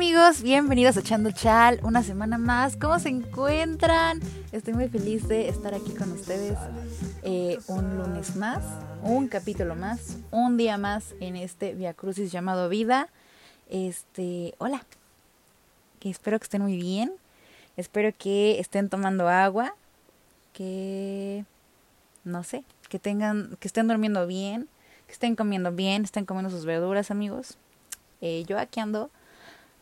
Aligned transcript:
amigos, 0.00 0.40
bienvenidos 0.40 0.96
a 0.96 1.00
Echando 1.00 1.30
Chal, 1.30 1.78
una 1.82 2.02
semana 2.02 2.38
más. 2.38 2.74
¿Cómo 2.78 2.98
se 2.98 3.10
encuentran? 3.10 4.18
Estoy 4.50 4.72
muy 4.72 4.88
feliz 4.88 5.28
de 5.28 5.50
estar 5.50 5.74
aquí 5.74 5.92
con 5.92 6.10
ustedes 6.12 6.56
eh, 7.22 7.58
un 7.66 7.98
lunes 7.98 8.34
más, 8.34 8.62
un 9.02 9.28
capítulo 9.28 9.76
más, 9.76 10.16
un 10.30 10.56
día 10.56 10.78
más 10.78 11.14
en 11.20 11.36
este 11.36 11.74
Via 11.74 11.92
Crucis 11.92 12.32
llamado 12.32 12.70
Vida. 12.70 13.08
Este, 13.68 14.54
hola, 14.56 14.86
que 15.98 16.08
espero 16.08 16.38
que 16.38 16.44
estén 16.44 16.62
muy 16.62 16.78
bien, 16.78 17.12
espero 17.76 18.10
que 18.16 18.58
estén 18.58 18.88
tomando 18.88 19.28
agua, 19.28 19.74
que 20.54 21.44
no 22.24 22.42
sé, 22.42 22.64
que 22.88 22.98
tengan, 22.98 23.54
que 23.60 23.68
estén 23.68 23.86
durmiendo 23.86 24.26
bien, 24.26 24.66
que 25.06 25.12
estén 25.12 25.36
comiendo 25.36 25.70
bien, 25.72 26.04
estén 26.04 26.24
comiendo 26.24 26.48
sus 26.48 26.64
verduras, 26.64 27.10
amigos. 27.10 27.58
Eh, 28.22 28.44
yo 28.48 28.58
aquí 28.58 28.80
ando 28.80 29.10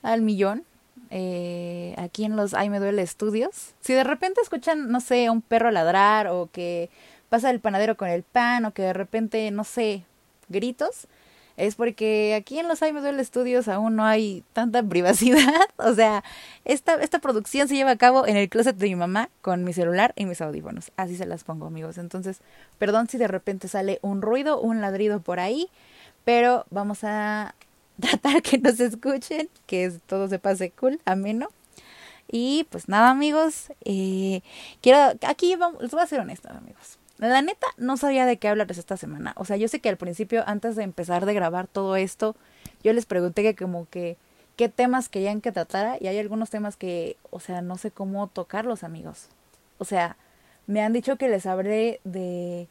al 0.03 0.23
millón. 0.23 0.65
Eh, 1.11 1.95
aquí 1.97 2.25
en 2.25 2.37
los 2.37 2.55
Ay 2.55 2.71
Me 2.71 2.81
Duele 2.81 3.03
Estudios. 3.03 3.75
Si 3.81 3.95
de 3.95 4.05
repente 4.05 4.41
escuchan, 4.41 4.91
no 4.91 5.01
sé, 5.01 5.31
un 5.31 5.43
perro 5.43 5.71
ladrar 5.71 6.29
o 6.29 6.49
que 6.53 6.91
pasa 7.29 7.51
el 7.51 7.61
panadero 7.61 7.97
con 7.97 8.09
el 8.09 8.23
pan 8.23 8.65
o 8.65 8.73
que 8.73 8.83
de 8.83 8.93
repente, 8.93 9.51
no 9.51 9.65
sé, 9.65 10.05
gritos, 10.49 11.09
es 11.59 11.75
porque 11.75 12.35
aquí 12.37 12.59
en 12.59 12.69
los 12.69 12.83
Ay 12.83 12.93
Me 12.93 13.01
Duele 13.01 13.21
Estudios 13.21 13.67
aún 13.69 13.97
no 13.97 14.05
hay 14.05 14.45
tanta 14.53 14.83
privacidad. 14.89 15.69
o 15.77 15.93
sea, 15.95 16.23
esta, 16.65 16.95
esta 16.95 17.19
producción 17.19 17.69
se 17.69 17.75
lleva 17.75 17.91
a 17.91 17.97
cabo 17.97 18.27
en 18.27 18.37
el 18.37 18.49
closet 18.49 18.77
de 18.77 18.87
mi 18.87 18.97
mamá 18.97 19.29
con 19.41 19.65
mi 19.65 19.73
celular 19.73 20.13
y 20.17 20.25
mis 20.25 20.41
audífonos. 20.41 20.93
Así 20.97 21.17
se 21.17 21.27
las 21.27 21.45
pongo, 21.45 21.67
amigos. 21.67 21.99
Entonces, 21.99 22.41
perdón 22.79 23.09
si 23.09 23.19
de 23.19 23.29
repente 23.29 23.67
sale 23.69 23.99
un 24.03 24.23
ruido, 24.23 24.61
un 24.61 24.81
ladrido 24.81 25.21
por 25.21 25.41
ahí, 25.41 25.69
pero 26.25 26.65
vamos 26.71 27.03
a 27.03 27.55
tratar 28.01 28.43
que 28.43 28.59
nos 28.59 28.81
escuchen, 28.81 29.49
que 29.67 29.91
todo 30.07 30.29
se 30.29 30.39
pase 30.39 30.71
cool, 30.71 31.01
ameno. 31.05 31.49
Y 32.31 32.67
pues 32.71 32.89
nada, 32.89 33.11
amigos, 33.11 33.73
eh, 33.85 34.43
quiero, 34.83 35.19
aquí 35.27 35.57
vamos, 35.57 35.81
les 35.83 35.91
voy 35.91 36.01
a 36.01 36.07
ser 36.07 36.21
honesta, 36.21 36.51
amigos. 36.51 36.99
La 37.19 37.43
neta, 37.43 37.67
no 37.79 37.97
sabía 37.97 38.27
de 38.27 38.37
qué 38.37 38.49
hablarles 38.49 38.79
esta 38.79 38.97
semana. 38.97 39.33
O 39.37 39.45
sea, 39.45 39.57
yo 39.57 39.67
sé 39.67 39.81
que 39.81 39.89
al 39.89 39.97
principio, 39.97 40.45
antes 40.47 40.77
de 40.77 40.85
empezar 40.85 41.27
de 41.27 41.35
grabar 41.35 41.67
todo 41.67 41.97
esto, 41.97 42.37
yo 42.85 42.93
les 42.93 43.07
pregunté 43.07 43.43
que 43.43 43.57
como 43.57 43.89
que 43.89 44.17
qué 44.57 44.69
temas 44.69 45.09
querían 45.09 45.41
que 45.41 45.51
tratara 45.51 45.97
y 46.01 46.07
hay 46.07 46.19
algunos 46.19 46.51
temas 46.51 46.77
que, 46.77 47.17
o 47.31 47.41
sea, 47.41 47.63
no 47.63 47.77
sé 47.77 47.91
cómo 47.91 48.29
tocarlos, 48.29 48.85
amigos. 48.85 49.29
O 49.79 49.85
sea, 49.85 50.17
me 50.67 50.83
han 50.83 50.93
dicho 50.93 51.17
que 51.17 51.29
les 51.29 51.47
hablé 51.47 52.01
de... 52.05 52.69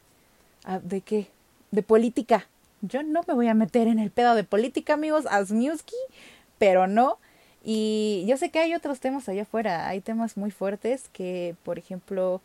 Ah, 0.64 0.80
¿De 0.82 1.00
qué? 1.00 1.28
De 1.70 1.82
política 1.82 2.46
yo 2.82 3.02
no 3.02 3.22
me 3.26 3.34
voy 3.34 3.48
a 3.48 3.54
meter 3.54 3.88
en 3.88 3.98
el 3.98 4.10
pedo 4.10 4.34
de 4.34 4.44
política, 4.44 4.94
amigos, 4.94 5.26
Asmiuski, 5.30 5.96
pero 6.58 6.86
no. 6.86 7.18
Y 7.64 8.24
yo 8.28 8.36
sé 8.36 8.50
que 8.50 8.60
hay 8.60 8.74
otros 8.74 9.00
temas 9.00 9.28
allá 9.28 9.42
afuera, 9.42 9.88
hay 9.88 10.00
temas 10.00 10.36
muy 10.36 10.50
fuertes 10.50 11.08
que, 11.12 11.56
por 11.64 11.78
ejemplo, 11.78 12.40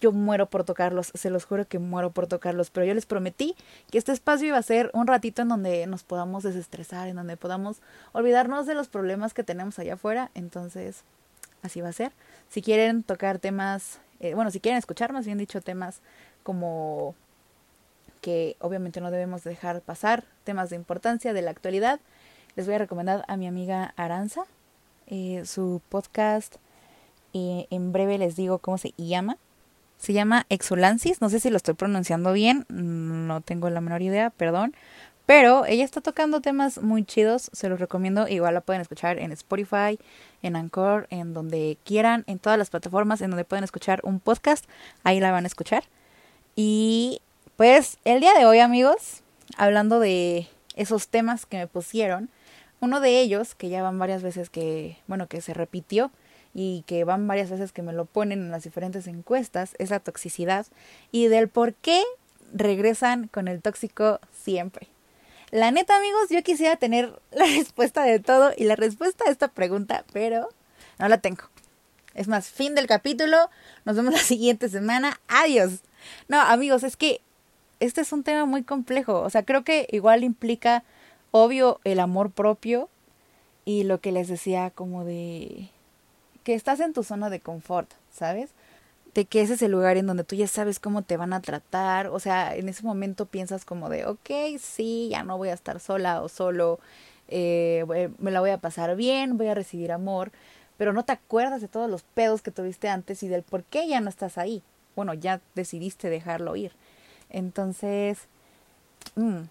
yo 0.00 0.12
muero 0.12 0.46
por 0.46 0.64
tocarlos, 0.64 1.12
se 1.14 1.30
los 1.30 1.44
juro 1.44 1.66
que 1.66 1.78
muero 1.78 2.10
por 2.10 2.26
tocarlos, 2.26 2.70
pero 2.70 2.86
yo 2.86 2.94
les 2.94 3.06
prometí 3.06 3.54
que 3.90 3.98
este 3.98 4.12
espacio 4.12 4.48
iba 4.48 4.58
a 4.58 4.62
ser 4.62 4.90
un 4.94 5.06
ratito 5.06 5.42
en 5.42 5.48
donde 5.48 5.86
nos 5.86 6.02
podamos 6.04 6.42
desestresar, 6.42 7.08
en 7.08 7.16
donde 7.16 7.36
podamos 7.36 7.80
olvidarnos 8.12 8.66
de 8.66 8.74
los 8.74 8.88
problemas 8.88 9.34
que 9.34 9.44
tenemos 9.44 9.78
allá 9.78 9.94
afuera, 9.94 10.30
entonces 10.34 11.02
así 11.62 11.80
va 11.80 11.88
a 11.88 11.92
ser. 11.92 12.12
Si 12.48 12.62
quieren 12.62 13.02
tocar 13.02 13.38
temas, 13.38 14.00
eh, 14.20 14.34
bueno, 14.34 14.50
si 14.50 14.60
quieren 14.60 14.78
escuchar 14.78 15.12
más 15.12 15.26
bien 15.26 15.38
dicho 15.38 15.60
temas 15.60 16.00
como 16.42 17.14
que 18.24 18.56
obviamente 18.58 19.02
no 19.02 19.10
debemos 19.10 19.44
dejar 19.44 19.82
pasar, 19.82 20.24
temas 20.44 20.70
de 20.70 20.76
importancia 20.76 21.34
de 21.34 21.42
la 21.42 21.50
actualidad, 21.50 22.00
les 22.56 22.64
voy 22.64 22.76
a 22.76 22.78
recomendar 22.78 23.22
a 23.28 23.36
mi 23.36 23.46
amiga 23.46 23.92
Aranza, 23.98 24.44
eh, 25.08 25.42
su 25.44 25.82
podcast, 25.90 26.54
eh, 27.34 27.66
en 27.68 27.92
breve 27.92 28.16
les 28.16 28.34
digo 28.34 28.60
cómo 28.60 28.78
se 28.78 28.94
llama. 28.96 29.36
Se 29.98 30.14
llama 30.14 30.46
Exolansis, 30.48 31.20
no 31.20 31.28
sé 31.28 31.38
si 31.38 31.50
lo 31.50 31.58
estoy 31.58 31.74
pronunciando 31.74 32.32
bien, 32.32 32.64
no 32.70 33.42
tengo 33.42 33.68
la 33.68 33.82
menor 33.82 34.00
idea, 34.00 34.30
perdón. 34.30 34.74
Pero 35.26 35.66
ella 35.66 35.84
está 35.84 36.00
tocando 36.00 36.40
temas 36.40 36.80
muy 36.80 37.04
chidos, 37.04 37.50
se 37.52 37.68
los 37.68 37.78
recomiendo. 37.78 38.26
Igual 38.26 38.54
la 38.54 38.62
pueden 38.62 38.80
escuchar 38.80 39.18
en 39.18 39.32
Spotify, 39.32 39.98
en 40.40 40.56
Anchor, 40.56 41.08
en 41.10 41.34
donde 41.34 41.76
quieran, 41.84 42.24
en 42.26 42.38
todas 42.38 42.58
las 42.58 42.70
plataformas 42.70 43.20
en 43.20 43.30
donde 43.30 43.44
pueden 43.44 43.64
escuchar 43.64 44.00
un 44.02 44.18
podcast, 44.18 44.64
ahí 45.02 45.20
la 45.20 45.30
van 45.30 45.44
a 45.44 45.46
escuchar. 45.46 45.84
Y 46.56 47.20
pues 47.56 47.98
el 48.04 48.20
día 48.20 48.34
de 48.34 48.46
hoy, 48.46 48.58
amigos, 48.58 49.22
hablando 49.56 50.00
de 50.00 50.48
esos 50.76 51.08
temas 51.08 51.46
que 51.46 51.58
me 51.58 51.66
pusieron, 51.66 52.28
uno 52.80 53.00
de 53.00 53.20
ellos, 53.20 53.54
que 53.54 53.68
ya 53.68 53.82
van 53.82 53.98
varias 53.98 54.22
veces 54.22 54.50
que, 54.50 54.98
bueno, 55.06 55.26
que 55.28 55.40
se 55.40 55.54
repitió 55.54 56.10
y 56.52 56.84
que 56.86 57.04
van 57.04 57.26
varias 57.26 57.50
veces 57.50 57.72
que 57.72 57.82
me 57.82 57.92
lo 57.92 58.04
ponen 58.04 58.40
en 58.40 58.50
las 58.50 58.64
diferentes 58.64 59.06
encuestas, 59.06 59.74
es 59.78 59.90
la 59.90 60.00
toxicidad 60.00 60.66
y 61.12 61.28
del 61.28 61.48
por 61.48 61.74
qué 61.74 62.02
regresan 62.52 63.28
con 63.28 63.48
el 63.48 63.62
tóxico 63.62 64.20
siempre. 64.32 64.88
La 65.50 65.70
neta, 65.70 65.96
amigos, 65.96 66.28
yo 66.30 66.42
quisiera 66.42 66.76
tener 66.76 67.20
la 67.30 67.46
respuesta 67.46 68.02
de 68.02 68.18
todo 68.18 68.52
y 68.56 68.64
la 68.64 68.76
respuesta 68.76 69.24
a 69.26 69.30
esta 69.30 69.48
pregunta, 69.48 70.04
pero 70.12 70.48
no 70.98 71.08
la 71.08 71.18
tengo. 71.18 71.44
Es 72.14 72.28
más, 72.28 72.48
fin 72.48 72.74
del 72.74 72.86
capítulo. 72.86 73.50
Nos 73.84 73.96
vemos 73.96 74.12
la 74.12 74.20
siguiente 74.20 74.68
semana. 74.68 75.20
Adiós. 75.26 75.80
No, 76.28 76.40
amigos, 76.40 76.84
es 76.84 76.96
que 76.96 77.20
este 77.80 78.00
es 78.00 78.12
un 78.12 78.22
tema 78.22 78.44
muy 78.46 78.62
complejo. 78.62 79.20
O 79.20 79.30
sea, 79.30 79.44
creo 79.44 79.64
que 79.64 79.86
igual 79.90 80.24
implica, 80.24 80.84
obvio, 81.30 81.80
el 81.84 82.00
amor 82.00 82.30
propio 82.30 82.88
y 83.64 83.84
lo 83.84 84.00
que 84.00 84.12
les 84.12 84.28
decía 84.28 84.70
como 84.70 85.04
de 85.04 85.70
que 86.44 86.54
estás 86.54 86.80
en 86.80 86.92
tu 86.92 87.02
zona 87.02 87.30
de 87.30 87.40
confort, 87.40 87.90
¿sabes? 88.12 88.50
De 89.14 89.24
que 89.24 89.40
ese 89.40 89.54
es 89.54 89.62
el 89.62 89.72
lugar 89.72 89.96
en 89.96 90.06
donde 90.06 90.24
tú 90.24 90.36
ya 90.36 90.46
sabes 90.46 90.78
cómo 90.78 91.02
te 91.02 91.16
van 91.16 91.32
a 91.32 91.40
tratar. 91.40 92.08
O 92.08 92.20
sea, 92.20 92.54
en 92.54 92.68
ese 92.68 92.82
momento 92.82 93.26
piensas 93.26 93.64
como 93.64 93.88
de, 93.88 94.06
ok, 94.06 94.30
sí, 94.60 95.08
ya 95.10 95.22
no 95.22 95.38
voy 95.38 95.48
a 95.48 95.54
estar 95.54 95.80
sola 95.80 96.22
o 96.22 96.28
solo, 96.28 96.78
eh, 97.28 97.84
me 98.18 98.30
la 98.30 98.40
voy 98.40 98.50
a 98.50 98.58
pasar 98.58 98.94
bien, 98.96 99.38
voy 99.38 99.48
a 99.48 99.54
recibir 99.54 99.92
amor, 99.92 100.32
pero 100.76 100.92
no 100.92 101.04
te 101.04 101.12
acuerdas 101.12 101.60
de 101.60 101.68
todos 101.68 101.90
los 101.90 102.02
pedos 102.02 102.42
que 102.42 102.50
tuviste 102.50 102.88
antes 102.88 103.22
y 103.22 103.28
del 103.28 103.42
por 103.42 103.64
qué 103.64 103.88
ya 103.88 104.00
no 104.00 104.10
estás 104.10 104.36
ahí. 104.36 104.62
Bueno, 104.96 105.14
ya 105.14 105.40
decidiste 105.54 106.10
dejarlo 106.10 106.54
ir. 106.56 106.72
Entonces, 107.30 108.18
mm, 109.16 109.42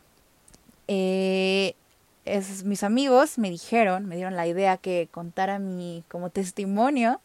eh, 0.87 1.75
mis 2.63 2.83
amigos 2.83 3.37
me 3.37 3.49
dijeron, 3.49 4.05
me 4.05 4.15
dieron 4.15 4.35
la 4.35 4.47
idea 4.47 4.77
que 4.77 5.09
contara 5.11 5.59
mi 5.59 6.03
como 6.07 6.29
testimonio 6.29 7.19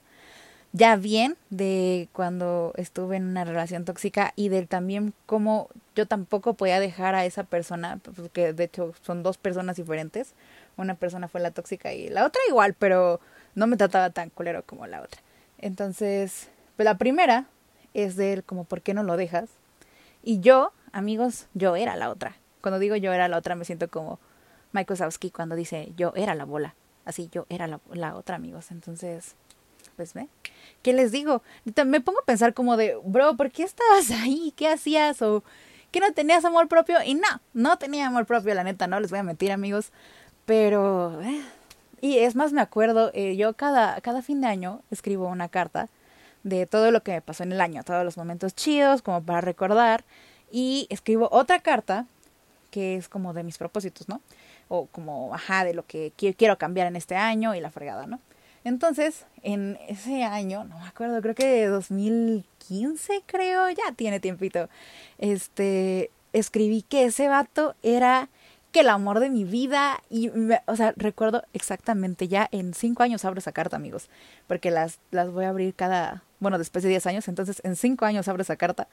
ya 0.72 0.96
bien 0.96 1.36
de 1.50 2.08
cuando 2.12 2.72
estuve 2.76 3.16
en 3.16 3.24
una 3.24 3.44
relación 3.44 3.84
tóxica 3.84 4.32
y 4.36 4.48
del 4.48 4.68
también 4.68 5.14
cómo 5.26 5.68
yo 5.96 6.06
tampoco 6.06 6.54
podía 6.54 6.78
dejar 6.78 7.14
a 7.14 7.24
esa 7.24 7.44
persona, 7.44 7.98
porque 8.16 8.52
de 8.52 8.64
hecho 8.64 8.94
son 9.02 9.22
dos 9.22 9.38
personas 9.38 9.76
diferentes. 9.76 10.34
Una 10.76 10.94
persona 10.94 11.28
fue 11.28 11.40
la 11.40 11.50
tóxica 11.50 11.92
y 11.92 12.08
la 12.08 12.24
otra 12.26 12.40
igual, 12.48 12.74
pero 12.74 13.20
no 13.54 13.66
me 13.66 13.76
trataba 13.76 14.10
tan 14.10 14.30
culero 14.30 14.62
como 14.64 14.86
la 14.86 15.00
otra. 15.00 15.20
Entonces, 15.58 16.48
pues 16.76 16.84
la 16.84 16.98
primera 16.98 17.46
es 17.94 18.16
de 18.16 18.34
él 18.34 18.44
como 18.44 18.64
¿por 18.64 18.82
qué 18.82 18.94
no 18.94 19.02
lo 19.02 19.16
dejas? 19.16 19.48
Y 20.22 20.40
yo, 20.40 20.72
amigos, 20.92 21.46
yo 21.54 21.76
era 21.76 21.96
la 21.96 22.10
otra. 22.10 22.36
Cuando 22.60 22.78
digo 22.78 22.96
yo 22.96 23.12
era 23.12 23.28
la 23.28 23.38
otra, 23.38 23.54
me 23.54 23.64
siento 23.64 23.88
como 23.88 24.18
Mike 24.72 24.92
Wazowski 24.92 25.30
cuando 25.30 25.56
dice 25.56 25.92
yo 25.96 26.12
era 26.16 26.34
la 26.34 26.44
bola. 26.44 26.74
Así, 27.04 27.28
yo 27.32 27.46
era 27.48 27.66
la, 27.66 27.80
la 27.92 28.14
otra, 28.14 28.36
amigos. 28.36 28.70
Entonces, 28.70 29.34
pues 29.96 30.14
ve. 30.14 30.28
¿Qué 30.82 30.92
les 30.92 31.10
digo? 31.10 31.42
Me 31.86 32.00
pongo 32.00 32.20
a 32.20 32.24
pensar 32.24 32.54
como 32.54 32.76
de, 32.76 32.96
bro, 33.04 33.36
¿por 33.36 33.50
qué 33.50 33.62
estabas 33.62 34.10
ahí? 34.10 34.52
¿Qué 34.56 34.68
hacías? 34.68 35.22
¿O 35.22 35.42
que 35.90 36.00
no 36.00 36.12
tenías 36.12 36.44
amor 36.44 36.68
propio? 36.68 36.98
Y 37.04 37.14
no, 37.14 37.28
no 37.54 37.78
tenía 37.78 38.06
amor 38.06 38.26
propio, 38.26 38.54
la 38.54 38.64
neta, 38.64 38.86
no 38.86 39.00
les 39.00 39.10
voy 39.10 39.20
a 39.20 39.22
mentir, 39.22 39.52
amigos. 39.52 39.92
Pero, 40.44 41.20
eh. 41.22 41.42
y 42.00 42.18
es 42.18 42.36
más, 42.36 42.52
me 42.52 42.60
acuerdo, 42.60 43.10
eh, 43.14 43.36
yo 43.36 43.54
cada, 43.54 44.00
cada 44.00 44.22
fin 44.22 44.40
de 44.40 44.46
año 44.48 44.82
escribo 44.90 45.28
una 45.28 45.48
carta 45.48 45.88
de 46.42 46.66
todo 46.66 46.90
lo 46.90 47.02
que 47.02 47.12
me 47.12 47.22
pasó 47.22 47.42
en 47.42 47.52
el 47.52 47.60
año, 47.60 47.82
todos 47.84 48.04
los 48.04 48.16
momentos 48.16 48.54
chidos, 48.54 49.02
como 49.02 49.22
para 49.22 49.40
recordar. 49.40 50.04
Y 50.50 50.86
escribo 50.90 51.28
otra 51.30 51.60
carta 51.60 52.06
que 52.70 52.96
es 52.96 53.08
como 53.08 53.32
de 53.32 53.42
mis 53.42 53.58
propósitos, 53.58 54.08
¿no? 54.08 54.20
O 54.68 54.86
como, 54.86 55.34
ajá, 55.34 55.64
de 55.64 55.74
lo 55.74 55.86
que 55.86 56.12
quiero 56.16 56.58
cambiar 56.58 56.86
en 56.86 56.96
este 56.96 57.16
año 57.16 57.54
y 57.54 57.60
la 57.60 57.70
fregada, 57.70 58.06
¿no? 58.06 58.20
Entonces, 58.64 59.24
en 59.42 59.78
ese 59.88 60.24
año, 60.24 60.64
no 60.64 60.78
me 60.78 60.86
acuerdo, 60.86 61.22
creo 61.22 61.34
que 61.34 61.46
de 61.46 61.66
2015, 61.68 63.22
creo, 63.24 63.70
ya 63.70 63.92
tiene 63.96 64.20
tiempito, 64.20 64.68
este, 65.16 66.10
escribí 66.32 66.82
que 66.82 67.04
ese 67.04 67.28
vato 67.28 67.74
era 67.82 68.28
el 68.78 68.88
amor 68.88 69.20
de 69.20 69.30
mi 69.30 69.44
vida 69.44 70.02
y, 70.10 70.30
o 70.66 70.76
sea, 70.76 70.92
recuerdo 70.96 71.44
exactamente, 71.52 72.28
ya 72.28 72.48
en 72.52 72.74
cinco 72.74 73.02
años 73.02 73.24
abro 73.24 73.38
esa 73.38 73.52
carta, 73.52 73.76
amigos, 73.76 74.08
porque 74.46 74.70
las, 74.70 74.98
las 75.10 75.30
voy 75.30 75.44
a 75.44 75.50
abrir 75.50 75.74
cada, 75.74 76.22
bueno, 76.40 76.58
después 76.58 76.82
de 76.82 76.90
diez 76.90 77.06
años, 77.06 77.28
entonces 77.28 77.60
en 77.64 77.76
cinco 77.76 78.04
años 78.04 78.28
abro 78.28 78.42
esa 78.42 78.56
carta 78.56 78.88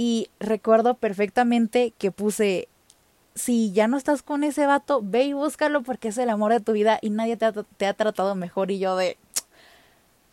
y 0.00 0.30
recuerdo 0.38 0.94
perfectamente 0.94 1.92
que 1.98 2.12
puse, 2.12 2.68
si 3.34 3.72
ya 3.72 3.88
no 3.88 3.96
estás 3.96 4.22
con 4.22 4.44
ese 4.44 4.64
vato, 4.64 5.00
ve 5.02 5.24
y 5.24 5.32
búscalo 5.32 5.82
porque 5.82 6.08
es 6.08 6.18
el 6.18 6.30
amor 6.30 6.52
de 6.52 6.60
tu 6.60 6.70
vida 6.70 7.00
y 7.02 7.10
nadie 7.10 7.36
te 7.36 7.46
ha, 7.46 7.52
te 7.52 7.86
ha 7.86 7.94
tratado 7.94 8.36
mejor. 8.36 8.70
Y 8.70 8.78
yo 8.78 8.96
de, 8.96 9.16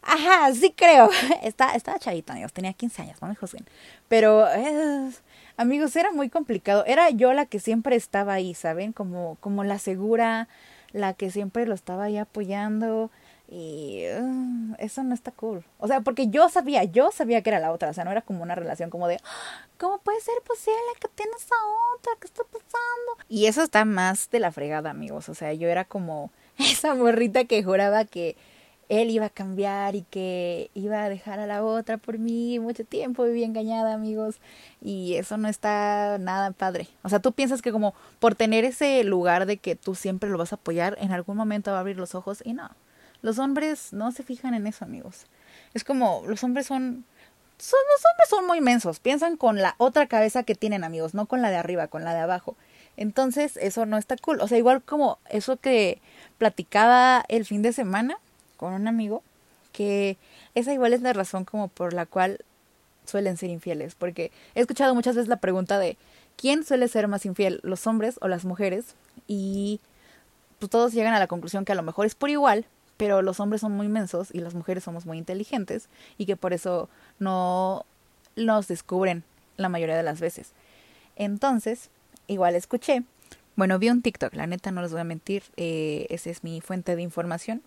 ajá, 0.04 0.54
sí 0.54 0.72
creo. 0.76 1.10
Está, 1.42 1.74
estaba 1.74 1.98
chavita, 1.98 2.34
amigos, 2.34 2.54
tenía 2.54 2.74
15 2.74 3.02
años, 3.02 3.22
no 3.22 3.28
me 3.28 3.36
juzguen. 3.36 3.66
Pero, 4.08 4.48
eh, 4.48 5.10
amigos, 5.58 5.96
era 5.96 6.12
muy 6.12 6.30
complicado. 6.30 6.84
Era 6.86 7.10
yo 7.10 7.34
la 7.34 7.46
que 7.46 7.60
siempre 7.60 7.96
estaba 7.96 8.34
ahí, 8.34 8.54
¿saben? 8.54 8.94
Como, 8.94 9.38
como 9.40 9.64
la 9.64 9.80
segura, 9.80 10.48
la 10.92 11.14
que 11.14 11.32
siempre 11.32 11.66
lo 11.66 11.76
estaba 11.76 12.06
ahí 12.06 12.18
apoyando. 12.18 13.12
Y 13.48 14.06
uh, 14.20 14.76
eso 14.80 15.04
no 15.04 15.14
está 15.14 15.32
cool. 15.32 15.64
O 15.78 15.88
sea, 15.88 16.02
porque 16.02 16.30
yo 16.30 16.50
sabía, 16.50 16.84
yo 16.84 17.12
sabía 17.12 17.44
que 17.44 17.52
era 17.52 17.60
la 17.60 17.72
otra. 17.72 17.90
O 17.90 17.94
sea, 17.94 18.04
no 18.04 18.12
era 18.12 18.22
como 18.22 18.42
una 18.42 18.56
relación 18.56 18.90
como 18.90 19.08
de, 19.08 19.18
ah, 19.24 19.68
¿cómo 19.78 20.00
puede 20.00 20.20
ser 20.22 20.36
posible 20.46 20.80
que 21.00 21.08
tienes 21.10 21.48
a 21.52 21.96
otra? 21.96 22.14
¿Qué 22.20 22.28
está 22.28 22.44
pasando? 22.44 23.26
Y 23.30 23.46
eso 23.46 23.62
está 23.62 23.86
más 23.86 24.30
de 24.32 24.40
la 24.40 24.52
fregada, 24.52 24.90
amigos. 24.90 25.30
O 25.30 25.36
sea, 25.36 25.54
yo 25.54 25.68
era 25.68 25.86
como 25.86 26.32
esa 26.58 26.96
morrita 26.96 27.46
que 27.46 27.64
juraba 27.64 28.06
que 28.06 28.36
él 28.90 29.10
iba 29.10 29.26
a 29.26 29.30
cambiar 29.30 29.96
y 29.96 30.04
que 30.04 30.70
iba 30.74 31.04
a 31.04 31.10
dejar 31.10 31.40
a 31.40 31.48
la 31.48 31.64
otra 31.64 31.98
por 31.98 32.20
mí 32.20 32.60
mucho 32.60 32.86
tiempo 32.86 33.24
viví 33.24 33.44
engañada 33.44 33.94
amigos 33.94 34.36
y 34.82 35.16
eso 35.16 35.38
no 35.38 35.48
está 35.48 36.18
nada 36.20 36.52
padre 36.52 36.88
o 37.04 37.10
sea 37.10 37.20
tú 37.20 37.32
piensas 37.32 37.62
que 37.62 37.72
como 37.72 37.96
por 38.20 38.36
tener 38.36 38.66
ese 38.66 39.04
lugar 39.04 39.46
de 39.46 39.58
que 39.58 39.76
tú 39.76 39.96
siempre 39.96 40.30
lo 40.30 40.38
vas 40.38 40.54
a 40.54 40.58
apoyar 40.58 40.98
en 41.00 41.12
algún 41.12 41.38
momento 41.38 41.72
va 41.72 41.78
a 41.78 41.80
abrir 41.82 41.98
los 41.98 42.16
ojos 42.16 42.42
y 42.46 42.54
no 42.54 42.70
los 43.26 43.40
hombres 43.40 43.92
no 43.92 44.12
se 44.12 44.22
fijan 44.22 44.54
en 44.54 44.68
eso, 44.68 44.86
amigos. 44.86 45.26
Es 45.74 45.84
como 45.84 46.22
los 46.28 46.44
hombres 46.44 46.68
son 46.68 47.06
son, 47.58 47.80
los 47.92 48.06
hombres 48.06 48.30
son 48.30 48.46
muy 48.46 48.62
mensos, 48.62 49.00
piensan 49.00 49.38
con 49.38 49.62
la 49.62 49.76
otra 49.80 50.08
cabeza 50.08 50.44
que 50.44 50.56
tienen 50.56 50.84
amigos, 50.84 51.14
no 51.14 51.26
con 51.26 51.42
la 51.42 51.50
de 51.50 51.56
arriba, 51.56 51.88
con 51.88 52.04
la 52.04 52.14
de 52.14 52.20
abajo. 52.20 52.56
Entonces, 52.98 53.58
eso 53.58 53.86
no 53.86 53.98
está 53.98 54.18
cool. 54.18 54.42
O 54.42 54.48
sea, 54.48 54.58
igual 54.58 54.84
como 54.84 55.20
eso 55.30 55.58
que 55.58 56.02
platicaba 56.38 57.24
el 57.30 57.46
fin 57.46 57.62
de 57.62 57.74
semana 57.74 58.20
con 58.58 58.74
un 58.74 58.88
amigo, 58.88 59.24
que 59.72 60.18
esa 60.54 60.74
igual 60.74 60.94
es 60.94 61.02
la 61.02 61.14
razón 61.14 61.46
como 61.46 61.68
por 61.68 61.94
la 61.94 62.06
cual 62.06 62.40
suelen 63.06 63.38
ser 63.38 63.50
infieles, 63.50 63.96
porque 63.96 64.32
he 64.56 64.62
escuchado 64.62 64.96
muchas 64.96 65.16
veces 65.16 65.30
la 65.30 65.38
pregunta 65.38 65.80
de 65.80 65.98
¿quién 66.38 66.64
suele 66.64 66.88
ser 66.88 67.08
más 67.08 67.26
infiel, 67.26 67.60
los 67.64 67.86
hombres 67.88 68.18
o 68.22 68.28
las 68.28 68.46
mujeres? 68.46 68.96
Y 69.28 69.80
pues 70.60 70.70
todos 70.70 70.94
llegan 70.94 71.14
a 71.14 71.20
la 71.20 71.28
conclusión 71.28 71.66
que 71.66 71.72
a 71.72 71.76
lo 71.76 71.84
mejor 71.84 72.06
es 72.06 72.16
por 72.16 72.30
igual, 72.30 72.66
pero 72.98 73.22
los 73.22 73.40
hombres 73.40 73.62
son 73.62 73.74
muy 73.74 73.88
mensos 73.88 74.30
y 74.34 74.40
las 74.40 74.56
mujeres 74.56 74.84
somos 74.84 75.06
muy 75.06 75.18
inteligentes 75.18 75.90
y 76.18 76.26
que 76.26 76.38
por 76.38 76.54
eso 76.54 76.90
no 77.20 77.86
nos 78.36 78.68
descubren 78.68 79.24
la 79.58 79.70
mayoría 79.70 79.96
de 79.96 80.04
las 80.04 80.20
veces. 80.20 80.52
Entonces, 81.16 81.90
igual 82.28 82.56
escuché, 82.56 83.04
bueno, 83.56 83.80
vi 83.80 83.90
un 83.90 84.02
TikTok, 84.02 84.34
la 84.36 84.48
neta 84.48 84.72
no 84.72 84.82
les 84.82 84.92
voy 84.92 85.02
a 85.02 85.06
mentir, 85.06 85.44
eh, 85.56 86.08
esa 86.10 86.30
es 86.30 86.44
mi 86.44 86.62
fuente 86.62 86.96
de 86.96 87.02
información, 87.02 87.62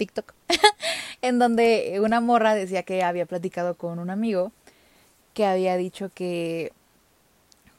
TikTok, 0.00 0.32
en 1.22 1.38
donde 1.38 2.00
una 2.02 2.22
morra 2.22 2.54
decía 2.54 2.84
que 2.84 3.02
había 3.02 3.26
platicado 3.26 3.74
con 3.74 3.98
un 3.98 4.08
amigo 4.08 4.50
que 5.34 5.44
había 5.44 5.76
dicho 5.76 6.10
que 6.14 6.72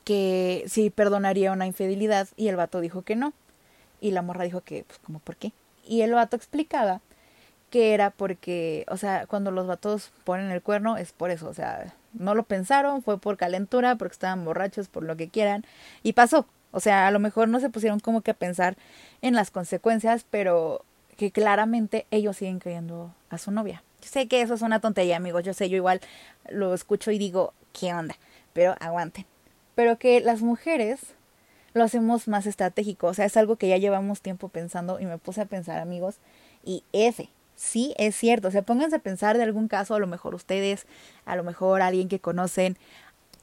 que 0.04 0.64
sí 0.68 0.90
perdonaría 0.92 1.52
una 1.52 1.66
infidelidad 1.66 2.28
y 2.36 2.48
el 2.48 2.56
vato 2.56 2.80
dijo 2.80 3.02
que 3.02 3.16
no. 3.16 3.34
Y 4.00 4.12
la 4.12 4.22
morra 4.22 4.44
dijo 4.44 4.62
que, 4.62 4.84
pues, 4.84 5.00
como, 5.00 5.20
¿por 5.20 5.36
qué? 5.36 5.52
Y 5.88 6.02
el 6.02 6.14
vato 6.14 6.36
explicaba 6.36 7.02
que 7.70 7.94
era 7.94 8.12
porque, 8.12 8.86
o 8.90 8.98
sea, 8.98 9.26
cuando 9.28 9.52
los 9.52 9.68
vatos 9.68 10.12
ponen 10.24 10.52
el 10.52 10.62
cuerno 10.62 10.98
es 10.98 11.12
por 11.12 11.32
eso, 11.32 11.48
o 11.48 11.54
sea, 11.54 11.94
no 12.14 12.36
lo 12.36 12.44
pensaron, 12.44 13.04
fue 13.04 13.20
por 13.20 13.38
calentura, 13.38 13.96
porque 13.96 14.14
estaban 14.14 14.44
borrachos, 14.46 14.90
por 14.90 15.04
lo 15.04 15.16
que 15.18 15.30
quieran, 15.30 15.66
y 16.04 16.14
pasó. 16.14 16.46
O 16.72 16.80
sea, 16.80 17.08
a 17.08 17.12
lo 17.12 17.20
mejor 17.20 17.48
no 17.48 17.60
se 17.60 17.70
pusieron 17.70 18.00
como 18.00 18.22
que 18.22 18.32
a 18.32 18.34
pensar 18.34 18.76
en 19.22 19.36
las 19.36 19.52
consecuencias, 19.52 20.26
pero 20.30 20.84
que 21.18 21.32
claramente 21.32 22.06
ellos 22.12 22.38
siguen 22.38 22.60
creyendo 22.60 23.14
a 23.30 23.38
su 23.38 23.52
novia. 23.52 23.84
Yo 24.02 24.10
sé 24.10 24.28
que 24.28 24.42
eso 24.42 24.54
es 24.54 24.62
una 24.62 24.80
tontería, 24.80 25.18
amigos, 25.18 25.44
yo 25.44 25.54
sé, 25.54 25.70
yo 25.70 25.78
igual 25.78 26.02
lo 26.50 26.74
escucho 26.74 27.12
y 27.12 27.18
digo, 27.18 27.54
¿qué 27.74 27.94
onda? 27.94 28.16
Pero 28.54 28.76
aguanten. 28.80 29.26
Pero 29.76 29.98
que 29.98 30.20
las 30.22 30.42
mujeres 30.42 31.00
lo 31.74 31.84
hacemos 31.84 32.28
más 32.28 32.46
estratégico. 32.46 33.08
O 33.08 33.14
sea, 33.14 33.26
es 33.26 33.38
algo 33.38 33.56
que 33.56 33.70
ya 33.70 33.78
llevamos 33.78 34.22
tiempo 34.22 34.50
pensando 34.50 35.00
y 35.00 35.06
me 35.06 35.18
puse 35.18 35.42
a 35.42 35.46
pensar, 35.46 35.80
amigos, 35.80 36.18
y 36.64 36.84
F, 36.94 37.30
sí 37.56 37.94
es 37.98 38.16
cierto. 38.16 38.48
O 38.48 38.52
sea, 38.52 38.64
pónganse 38.64 38.98
a 38.98 39.00
pensar 39.00 39.38
de 39.38 39.44
algún 39.44 39.68
caso, 39.68 39.96
a 39.96 40.00
lo 40.00 40.08
mejor 40.08 40.36
ustedes, 40.36 40.86
a 41.26 41.36
lo 41.36 41.44
mejor 41.44 41.82
alguien 41.82 42.10
que 42.10 42.20
conocen. 42.20 42.78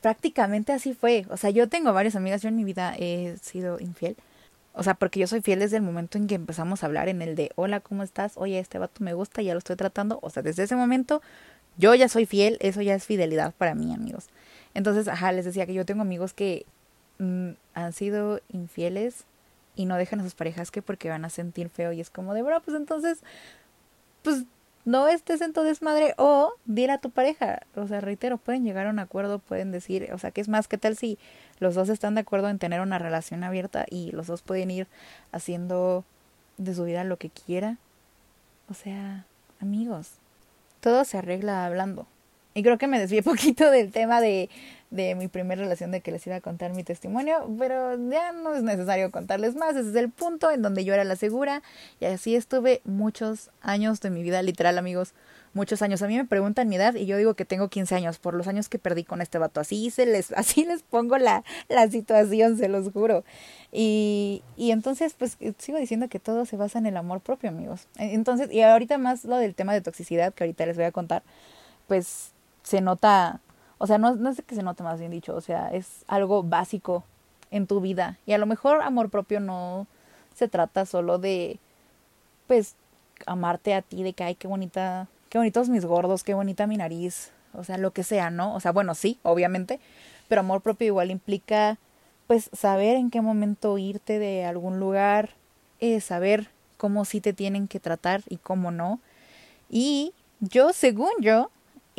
Prácticamente 0.01 0.73
así 0.73 0.95
fue. 0.95 1.27
O 1.31 1.37
sea, 1.37 1.51
yo 1.51 1.69
tengo 1.69 1.93
varias 1.93 2.17
amigas, 2.17 2.43
yo 2.43 2.49
en 2.49 2.57
mi 2.57 2.65
vida 2.65 2.95
he 2.99 3.37
sido 3.43 3.81
infiel. 3.81 4.17
O 4.79 4.83
sea, 4.83 4.95
porque 4.95 5.21
yo 5.21 5.27
soy 5.27 5.43
fiel 5.43 5.59
desde 5.59 5.77
el 5.77 5.83
momento 5.83 6.19
en 6.19 6.27
que 6.27 6.35
empezamos 6.35 6.83
a 6.83 6.87
hablar 6.87 7.09
en 7.09 7.21
el 7.21 7.35
de, 7.37 7.51
hola, 7.57 7.81
¿cómo 7.81 8.03
estás? 8.03 8.33
Oye, 8.37 8.59
este 8.59 8.79
vato 8.79 9.05
me 9.05 9.13
gusta, 9.13 9.43
ya 9.43 9.53
lo 9.53 9.59
estoy 9.59 9.77
tratando. 9.77 10.19
O 10.23 10.31
sea, 10.31 10.43
desde 10.43 10.63
ese 10.63 10.77
momento 10.77 11.21
yo 11.77 11.95
ya 11.95 12.09
soy 12.09 12.27
fiel, 12.27 12.57
eso 12.61 12.81
ya 12.83 12.95
es 12.95 13.05
fidelidad 13.05 13.55
para 13.55 13.75
mí, 13.75 13.93
amigos. 13.95 14.29
Entonces, 14.75 15.09
ajá, 15.09 15.33
les 15.33 15.45
decía 15.45 15.67
que 15.67 15.75
yo 15.75 15.85
tengo 15.85 16.03
amigos 16.03 16.33
que 16.33 16.67
Mm, 17.19 17.51
han 17.75 17.93
sido 17.93 18.41
infieles 18.49 19.25
y 19.75 19.87
no 19.87 19.97
dejan 19.97 20.21
a 20.21 20.23
sus 20.23 20.35
parejas 20.35 20.71
que 20.71 20.83
porque 20.83 21.09
van 21.09 21.25
a 21.25 21.31
sentir 21.31 21.69
feo 21.69 21.93
y 21.93 22.01
es 22.01 22.11
como 22.11 22.33
de, 22.33 22.43
bro, 22.43 22.61
pues 22.63 22.77
entonces, 22.77 23.23
pues 24.23 24.45
no 24.85 25.09
estés 25.09 25.41
en 25.41 25.53
tu 25.53 25.63
desmadre 25.63 26.15
o 26.17 26.53
dile 26.65 26.93
a 26.93 26.99
tu 26.99 27.11
pareja. 27.11 27.63
O 27.77 27.87
sea, 27.87 28.01
reitero, 28.01 28.39
pueden 28.39 28.65
llegar 28.65 28.87
a 28.87 28.91
un 28.91 28.99
acuerdo, 28.99 29.39
pueden 29.39 29.71
decir, 29.73 30.11
o 30.13 30.19
sea, 30.19 30.31
que 30.31 30.41
es 30.41 30.49
más, 30.49 30.69
¿qué 30.69 30.79
tal 30.79 30.97
si 30.97 31.19
los 31.59 31.75
dos 31.75 31.89
están 31.89 32.15
de 32.15 32.23
acuerdo 32.23 32.49
en 32.49 32.59
tener 32.59 32.81
una 32.81 32.99
relación 32.99 33.45
abierta 33.45 33.85
y 33.91 34.13
los 34.13 34.27
dos 34.27 34.43
pueden 34.43 34.71
ir 34.71 34.87
haciendo 35.33 36.05
de 36.57 36.75
su 36.75 36.85
vida 36.85 37.05
lo 37.05 37.17
que 37.17 37.31
quiera? 37.31 37.77
O 38.71 38.75
sea, 38.75 39.25
amigos, 39.61 40.13
todo 40.81 41.05
se 41.05 41.19
arregla 41.19 41.67
hablando. 41.67 42.07
Y 42.55 42.63
creo 42.63 42.79
que 42.79 42.87
me 42.87 42.99
desvié 42.99 43.23
poquito 43.25 43.71
del 43.71 43.93
tema 43.93 44.21
de 44.21 44.49
de 44.91 45.15
mi 45.15 45.29
primera 45.29 45.63
relación 45.63 45.91
de 45.91 46.01
que 46.01 46.11
les 46.11 46.27
iba 46.27 46.37
a 46.37 46.41
contar 46.41 46.73
mi 46.73 46.83
testimonio, 46.83 47.55
pero 47.59 47.99
ya 48.11 48.33
no 48.33 48.55
es 48.55 48.63
necesario 48.63 49.11
contarles 49.11 49.55
más, 49.55 49.77
ese 49.77 49.91
es 49.91 49.97
el 49.97 50.11
punto 50.11 50.51
en 50.51 50.63
donde 50.63 50.85
yo 50.85 50.95
era 50.95 51.05
la 51.05 51.17
segura 51.17 51.63
y 52.01 52.07
así 52.07 52.35
estuve 52.35 52.81
muchos 52.85 53.51
años 53.61 54.01
de 54.01 54.11
mi 54.11 54.23
vida, 54.23 54.41
literal 54.43 54.79
amigos, 54.79 55.13
muchos 55.53 55.83
años. 55.83 56.01
A 56.03 56.07
mí 56.07 56.17
me 56.17 56.25
preguntan 56.25 56.69
mi 56.69 56.77
edad 56.77 56.95
y 56.95 57.05
yo 57.05 57.19
digo 57.19 57.35
que 57.35 57.45
tengo 57.45 57.69
15 57.69 57.95
años 57.97 58.19
por 58.19 58.35
los 58.35 58.49
años 58.49 58.69
que 58.69 58.79
perdí 58.79 59.05
con 59.05 59.21
este 59.21 59.37
vato, 59.39 59.61
así 59.61 59.91
se 59.91 60.07
les 60.07 60.33
así 60.37 60.65
les 60.65 60.83
pongo 60.83 61.19
la 61.19 61.45
la 61.69 61.89
situación, 61.91 62.57
se 62.57 62.69
los 62.69 62.91
juro. 62.91 63.25
Y 63.73 64.43
y 64.57 64.71
entonces 64.71 65.15
pues 65.19 65.37
sigo 65.59 65.79
diciendo 65.79 66.09
que 66.09 66.19
todo 66.19 66.47
se 66.47 66.57
basa 66.57 66.79
en 66.79 66.87
el 66.87 66.97
amor 66.97 67.21
propio, 67.21 67.51
amigos. 67.51 67.89
Entonces, 67.99 68.51
y 68.51 68.63
ahorita 68.63 68.97
más 68.97 69.25
lo 69.25 69.37
del 69.37 69.55
tema 69.55 69.75
de 69.75 69.83
toxicidad 69.83 70.33
que 70.33 70.45
ahorita 70.45 70.65
les 70.65 70.77
voy 70.77 70.87
a 70.87 70.93
contar, 70.93 71.23
pues 71.87 72.33
se 72.69 72.81
nota 72.81 73.41
o 73.79 73.87
sea, 73.87 73.99
no, 73.99 74.17
no 74.17 74.29
es 74.29 74.43
que 74.43 74.55
se 74.55 74.63
note 74.63 74.83
más 74.83 74.99
bien 74.99 75.13
dicho, 75.13 75.35
o 75.35 75.41
sea, 75.41 75.69
es 75.73 76.05
algo 76.09 76.43
básico 76.43 77.05
en 77.51 77.67
tu 77.67 77.81
vida. 77.81 78.19
Y 78.27 78.33
a 78.33 78.39
lo 78.39 78.47
mejor 78.47 78.83
amor 78.83 79.09
propio 79.09 79.41
no 79.41 79.87
se 80.35 80.49
trata 80.49 80.85
solo 80.85 81.19
de, 81.19 81.61
pues, 82.49 82.75
amarte 83.27 83.75
a 83.75 83.83
ti, 83.83 84.03
de 84.03 84.13
que, 84.13 84.25
ay, 84.25 84.35
qué 84.35 84.49
bonita, 84.49 85.07
qué 85.31 85.39
bonitos 85.39 85.69
mis 85.69 85.85
gordos, 85.85 86.25
qué 86.25 86.35
bonita 86.35 86.67
mi 86.67 86.77
nariz, 86.77 87.31
o 87.55 87.63
sea, 87.65 87.79
lo 87.79 87.93
que 87.93 88.03
sea, 88.03 88.31
¿no? 88.31 88.55
O 88.55 88.61
sea, 88.61 88.73
bueno, 88.73 88.95
sí, 88.95 89.19
obviamente, 89.23 89.81
pero 90.29 90.41
amor 90.41 90.61
propio 90.61 90.89
igual 90.89 91.13
implica, 91.13 91.79
pues, 92.27 92.51
saber 92.53 92.97
en 92.97 93.11
qué 93.11 93.21
momento 93.21 93.79
irte 93.79 94.19
de 94.19 94.45
algún 94.45 94.81
lugar, 94.81 95.31
eh, 95.81 96.01
saber 96.01 96.51
cómo 96.77 97.05
sí 97.05 97.21
te 97.21 97.33
tienen 97.33 97.69
que 97.69 97.81
tratar 97.81 98.23
y 98.29 98.39
cómo 98.39 98.73
no. 98.73 98.99
Y 99.71 100.13
yo, 100.41 100.73
según 100.73 101.11
yo, 101.21 101.51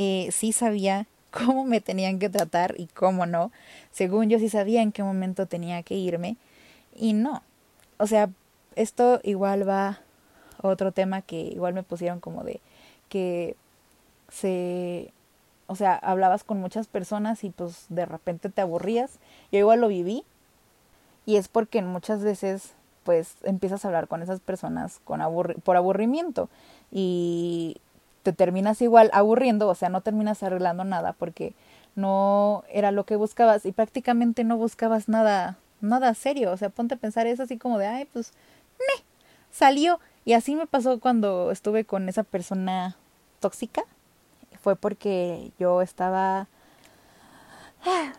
eh, 0.02 0.30
sí 0.32 0.54
sabía 0.54 1.08
cómo 1.32 1.66
me 1.66 1.82
tenían 1.82 2.20
que 2.20 2.30
tratar 2.30 2.74
y 2.78 2.88
cómo 2.88 3.26
no. 3.26 3.52
Según 3.92 4.30
yo 4.30 4.40
sí 4.40 4.48
sabía 4.48 4.82
en 4.82 4.94
qué 4.94 5.04
momento 5.04 5.46
tenía 5.46 5.84
que 5.84 5.96
irme 5.96 6.38
y 6.96 7.12
no. 7.12 7.44
O 7.98 8.08
sea, 8.08 8.30
esto 8.78 9.20
igual 9.24 9.68
va 9.68 10.00
otro 10.62 10.94
tema 10.94 11.22
que 11.22 11.36
igual 11.42 11.74
me 11.74 11.84
pusieron 11.84 12.22
como 12.22 12.46
de 12.46 12.62
que 13.10 13.58
se 14.32 15.12
o 15.68 15.76
sea, 15.76 15.96
hablabas 15.96 16.44
con 16.46 16.60
muchas 16.60 16.88
personas 16.88 17.44
y 17.44 17.50
pues 17.50 17.86
de 17.90 18.06
repente 18.06 18.50
te 18.50 18.62
aburrías. 18.62 19.20
Yo 19.52 19.60
igual 19.60 19.82
lo 19.82 19.90
viví 19.90 20.24
y 21.26 21.36
es 21.36 21.50
porque 21.50 21.82
muchas 21.82 22.24
veces 22.24 22.72
pues 23.04 23.36
empiezas 23.44 23.84
a 23.84 23.90
hablar 23.90 24.08
con 24.08 24.22
esas 24.22 24.40
personas 24.40 25.02
por 25.06 25.76
aburrimiento 25.76 26.50
y 26.92 27.78
te 28.32 28.34
terminas 28.38 28.82
igual 28.82 29.10
aburriendo, 29.14 29.68
o 29.68 29.76
sea, 29.76 29.90
no 29.90 30.02
terminas 30.02 30.44
arreglando 30.44 30.84
nada 30.84 31.14
porque 31.14 31.54
no 31.96 32.64
era 32.70 32.92
lo 32.92 33.06
que 33.06 33.16
buscabas 33.16 33.66
y 33.66 33.72
prácticamente 33.72 34.44
no 34.44 34.58
buscabas 34.58 35.10
nada, 35.10 35.58
nada 35.82 36.14
serio, 36.14 36.52
o 36.52 36.58
sea, 36.58 36.70
ponte 36.70 36.96
a 36.96 36.98
pensar 36.98 37.28
eso 37.28 37.44
así 37.44 37.58
como 37.58 37.78
de, 37.78 37.88
ay, 37.88 38.06
pues, 38.06 38.34
me, 38.80 39.04
salió. 39.52 40.00
Y 40.26 40.34
así 40.34 40.56
me 40.56 40.68
pasó 40.68 41.00
cuando 41.00 41.52
estuve 41.52 41.86
con 41.86 42.08
esa 42.10 42.24
persona 42.24 42.96
tóxica, 43.40 43.84
fue 44.62 44.76
porque 44.76 45.52
yo 45.58 45.82
estaba, 45.82 46.48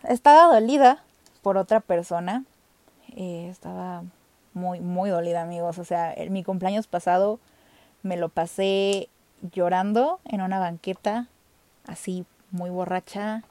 estaba 0.09 0.53
dolida 0.53 1.05
por 1.43 1.57
otra 1.57 1.81
persona 1.81 2.45
eh, 3.17 3.49
estaba 3.51 4.05
muy, 4.55 4.81
muy 4.81 5.11
dolida, 5.11 5.43
amigos. 5.43 5.79
O 5.79 5.85
sea, 5.85 6.13
en 6.13 6.33
mi 6.33 6.45
cumpleaños 6.45 6.87
pasado 6.87 7.39
me 8.03 8.17
lo 8.17 8.29
pasé 8.29 9.09
llorando 9.53 10.21
en 10.25 10.41
una 10.41 10.59
banqueta, 10.59 11.27
así 11.87 12.25
muy 12.51 12.71
borracha, 12.71 13.43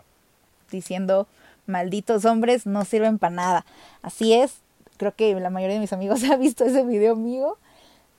diciendo, 0.72 1.28
malditos 1.66 2.26
hombres 2.26 2.66
no 2.66 2.86
sirven 2.86 3.18
para 3.18 3.36
nada. 3.36 3.66
Así 4.02 4.34
es, 4.34 4.60
creo 4.98 5.16
que 5.16 5.34
la 5.40 5.50
mayoría 5.50 5.76
de 5.76 5.82
mis 5.82 5.94
amigos 5.94 6.24
ha 6.32 6.36
visto 6.36 6.66
ese 6.66 6.84
video 6.84 7.16
mío, 7.16 7.58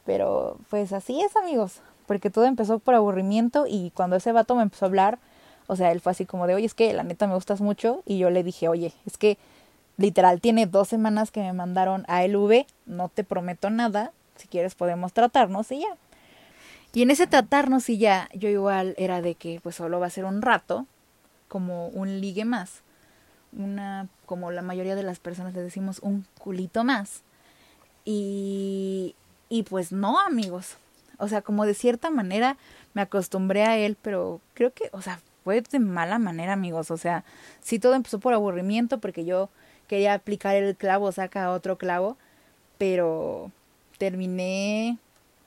pero 0.04 0.56
pues 0.70 0.92
así 0.92 1.20
es, 1.20 1.36
amigos, 1.36 1.80
porque 2.06 2.30
todo 2.30 2.44
empezó 2.46 2.78
por 2.78 2.94
aburrimiento 2.94 3.66
y 3.68 3.90
cuando 3.90 4.16
ese 4.16 4.32
vato 4.32 4.54
me 4.54 4.62
empezó 4.62 4.86
a 4.86 4.88
hablar, 4.88 5.18
o 5.66 5.76
sea, 5.76 5.92
él 5.92 6.00
fue 6.00 6.12
así 6.12 6.26
como 6.26 6.46
de, 6.46 6.54
oye, 6.54 6.66
es 6.66 6.74
que 6.74 6.92
la 6.92 7.04
neta 7.04 7.26
me 7.26 7.34
gustas 7.34 7.60
mucho 7.60 8.02
y 8.04 8.18
yo 8.18 8.30
le 8.30 8.42
dije, 8.42 8.68
oye, 8.68 8.92
es 9.06 9.16
que 9.16 9.38
literal 9.98 10.40
tiene 10.40 10.66
dos 10.66 10.88
semanas 10.88 11.30
que 11.30 11.40
me 11.40 11.52
mandaron 11.52 12.04
a 12.08 12.24
LV, 12.24 12.66
no 12.86 13.08
te 13.08 13.22
prometo 13.22 13.70
nada, 13.70 14.12
si 14.36 14.48
quieres 14.48 14.74
podemos 14.74 15.12
tratarnos 15.12 15.70
y 15.70 15.80
ya. 15.80 15.96
Y 16.92 17.02
en 17.02 17.10
ese 17.10 17.26
tratarnos 17.26 17.88
y 17.88 17.98
ya, 17.98 18.28
yo 18.34 18.48
igual 18.48 18.94
era 18.98 19.22
de 19.22 19.36
que 19.36 19.60
pues 19.62 19.76
solo 19.76 20.00
va 20.00 20.06
a 20.06 20.10
ser 20.10 20.24
un 20.24 20.42
rato, 20.42 20.86
como 21.46 21.88
un 21.88 22.20
ligue 22.20 22.44
más, 22.44 22.82
una, 23.52 24.08
como 24.26 24.50
la 24.50 24.62
mayoría 24.62 24.96
de 24.96 25.02
las 25.02 25.20
personas 25.20 25.54
le 25.54 25.62
decimos, 25.62 26.00
un 26.00 26.26
culito 26.38 26.82
más. 26.84 27.22
Y, 28.04 29.14
y 29.48 29.62
pues 29.64 29.92
no, 29.92 30.18
amigos. 30.20 30.76
O 31.18 31.28
sea, 31.28 31.42
como 31.42 31.66
de 31.66 31.74
cierta 31.74 32.10
manera 32.10 32.56
me 32.94 33.02
acostumbré 33.02 33.64
a 33.64 33.76
él, 33.76 33.96
pero 34.00 34.40
creo 34.54 34.72
que, 34.72 34.88
o 34.92 35.02
sea, 35.02 35.20
fue 35.44 35.60
de 35.60 35.78
mala 35.78 36.18
manera, 36.18 36.54
amigos. 36.54 36.90
O 36.90 36.96
sea, 36.96 37.24
sí 37.60 37.78
todo 37.78 37.94
empezó 37.94 38.18
por 38.18 38.34
aburrimiento 38.34 38.98
porque 38.98 39.24
yo 39.24 39.48
quería 39.86 40.14
aplicar 40.14 40.56
el 40.56 40.76
clavo, 40.76 41.12
saca 41.12 41.50
otro 41.50 41.78
clavo, 41.78 42.16
pero 42.78 43.50
terminé 43.98 44.98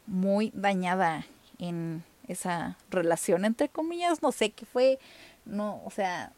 muy 0.05 0.51
dañada 0.53 1.25
en 1.63 2.03
esa 2.27 2.77
relación, 2.89 3.45
entre 3.45 3.69
comillas, 3.69 4.21
no 4.21 4.31
sé 4.31 4.51
qué 4.51 4.65
fue, 4.65 4.99
no, 5.45 5.81
o 5.85 5.91
sea, 5.91 6.31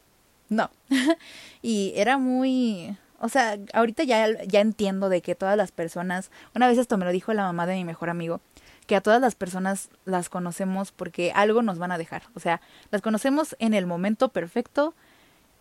no. 0.48 0.70
y 1.62 1.92
era 1.96 2.18
muy, 2.18 2.96
o 3.20 3.28
sea, 3.28 3.58
ahorita 3.72 4.04
ya, 4.04 4.42
ya 4.44 4.60
entiendo 4.60 5.08
de 5.08 5.20
que 5.20 5.34
todas 5.34 5.56
las 5.56 5.72
personas, 5.72 6.30
una 6.54 6.68
vez 6.68 6.78
esto 6.78 6.96
me 6.96 7.04
lo 7.04 7.12
dijo 7.12 7.32
la 7.32 7.42
mamá 7.42 7.66
de 7.66 7.74
mi 7.74 7.84
mejor 7.84 8.08
amigo, 8.08 8.40
que 8.86 8.96
a 8.96 9.00
todas 9.00 9.20
las 9.20 9.34
personas 9.34 9.90
las 10.04 10.28
conocemos 10.28 10.92
porque 10.92 11.32
algo 11.34 11.62
nos 11.62 11.78
van 11.78 11.90
a 11.92 11.98
dejar, 11.98 12.22
o 12.34 12.40
sea, 12.40 12.60
las 12.90 13.02
conocemos 13.02 13.56
en 13.58 13.74
el 13.74 13.86
momento 13.86 14.28
perfecto, 14.28 14.94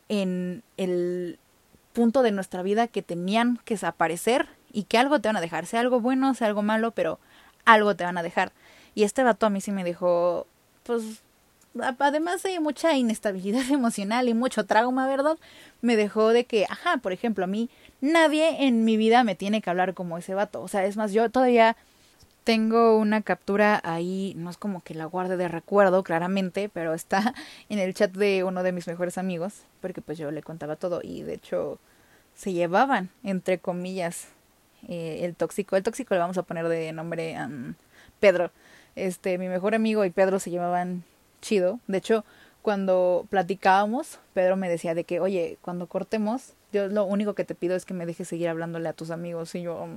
en 0.10 0.64
el 0.78 1.40
punto 1.94 2.22
de 2.22 2.32
nuestra 2.32 2.62
vida 2.62 2.88
que 2.88 3.02
tenían 3.02 3.60
que 3.66 3.74
desaparecer 3.74 4.48
y 4.72 4.84
que 4.84 5.00
algo 5.00 5.20
te 5.20 5.30
van 5.30 5.38
a 5.38 5.42
dejar, 5.42 5.66
sea 5.66 5.80
algo 5.80 6.02
bueno, 6.02 6.36
sea 6.36 6.48
algo 6.48 6.62
malo, 6.62 6.92
pero 6.92 7.20
algo 7.64 7.96
te 7.96 8.04
van 8.04 8.18
a 8.18 8.24
dejar. 8.24 8.52
Y 8.96 9.04
este 9.04 9.24
vato 9.24 9.46
a 9.46 9.50
mí 9.50 9.62
sí 9.62 9.72
me 9.72 9.84
dejó, 9.84 10.48
pues, 10.84 11.22
además 11.80 12.44
de 12.44 12.60
mucha 12.60 12.96
inestabilidad 12.96 13.64
emocional 13.72 14.30
y 14.30 14.34
mucho 14.34 14.66
trauma, 14.66 15.08
¿verdad? 15.08 15.38
Me 15.82 15.96
dejó 15.96 16.30
de 16.30 16.46
que, 16.46 16.66
ajá, 16.70 16.98
por 16.98 17.12
ejemplo, 17.12 17.44
a 17.44 17.48
mí 17.48 17.70
nadie 18.02 18.66
en 18.66 18.86
mi 18.86 18.98
vida 18.98 19.24
me 19.24 19.36
tiene 19.36 19.62
que 19.62 19.70
hablar 19.70 19.94
como 19.94 20.18
ese 20.18 20.34
vato. 20.34 20.62
O 20.62 20.68
sea, 20.68 20.86
es 20.86 20.98
más, 20.98 21.12
yo 21.12 21.30
todavía 21.30 21.76
tengo 22.46 22.98
una 22.98 23.22
captura 23.22 23.82
ahí, 23.84 24.34
no 24.38 24.52
es 24.52 24.58
como 24.58 24.82
que 24.82 24.94
la 24.94 25.06
guarde 25.06 25.36
de 25.36 25.48
recuerdo, 25.48 26.04
claramente, 26.04 26.70
pero 26.70 26.94
está 26.94 27.34
en 27.70 27.80
el 27.80 27.94
chat 27.94 28.12
de 28.12 28.44
uno 28.44 28.64
de 28.64 28.72
mis 28.72 28.88
mejores 28.88 29.18
amigos, 29.18 29.64
porque 29.82 30.02
pues 30.02 30.18
yo 30.18 30.32
le 30.32 30.44
contaba 30.44 30.76
todo 30.76 31.02
y 31.04 31.24
de 31.24 31.34
hecho 31.34 31.80
se 32.36 32.54
llevaban, 32.54 33.10
entre 33.24 33.58
comillas, 33.58 34.28
eh, 34.88 35.22
el 35.24 35.36
tóxico. 35.36 35.76
El 35.76 35.84
tóxico 35.84 36.14
le 36.14 36.20
vamos 36.20 36.38
a 36.38 36.44
poner 36.44 36.68
de 36.68 36.92
nombre 36.94 37.36
a 37.36 37.50
Pedro 38.20 38.52
este, 38.96 39.38
mi 39.38 39.48
mejor 39.48 39.76
amigo 39.76 40.06
y 40.06 40.10
Pedro 40.10 40.40
se 40.40 40.50
llevaban 40.50 41.04
chido. 41.42 41.80
De 41.88 41.98
hecho, 41.98 42.26
cuando 42.62 43.26
platicábamos, 43.30 44.20
Pedro 44.34 44.56
me 44.56 44.70
decía 44.70 44.96
de 44.96 45.04
que, 45.04 45.20
oye, 45.20 45.58
cuando 45.62 45.88
cortemos, 45.88 46.54
yo 46.72 46.88
lo 46.88 47.06
único 47.06 47.36
que 47.36 47.46
te 47.46 47.56
pido 47.56 47.76
es 47.76 47.86
que 47.86 47.94
me 47.94 48.06
dejes 48.06 48.28
seguir 48.28 48.50
hablándole 48.50 48.90
a 48.90 48.94
tus 48.94 49.12
amigos. 49.12 49.54
Y 49.56 49.62
yo, 49.62 49.88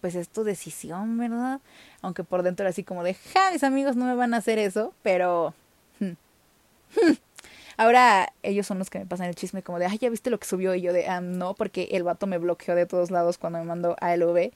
pues 0.00 0.14
es 0.14 0.28
tu 0.28 0.44
decisión, 0.44 1.18
¿verdad? 1.18 1.60
Aunque 2.02 2.24
por 2.24 2.42
dentro 2.42 2.64
era 2.64 2.70
así 2.70 2.84
como 2.84 3.02
de, 3.02 3.14
ja, 3.14 3.50
mis 3.52 3.64
amigos 3.64 3.96
no 3.96 4.04
me 4.04 4.14
van 4.14 4.34
a 4.34 4.38
hacer 4.38 4.58
eso, 4.58 4.94
pero... 5.02 5.54
Hmm, 6.00 6.12
hmm". 6.94 7.12
Ahora 7.78 8.32
ellos 8.42 8.66
son 8.66 8.78
los 8.78 8.88
que 8.88 8.98
me 8.98 9.04
pasan 9.04 9.26
el 9.26 9.34
chisme 9.34 9.62
como 9.62 9.78
de, 9.78 9.84
ay, 9.84 9.98
ya 9.98 10.08
viste 10.08 10.30
lo 10.30 10.38
que 10.38 10.46
subió 10.46 10.74
y 10.74 10.80
yo 10.80 10.94
de, 10.94 11.08
ah, 11.08 11.20
no, 11.20 11.54
porque 11.54 11.88
el 11.92 12.04
vato 12.04 12.26
me 12.26 12.38
bloqueó 12.38 12.74
de 12.74 12.86
todos 12.86 13.10
lados 13.10 13.36
cuando 13.36 13.58
me 13.58 13.66
mandó 13.66 13.96
a 14.00 14.16
LV 14.16 14.52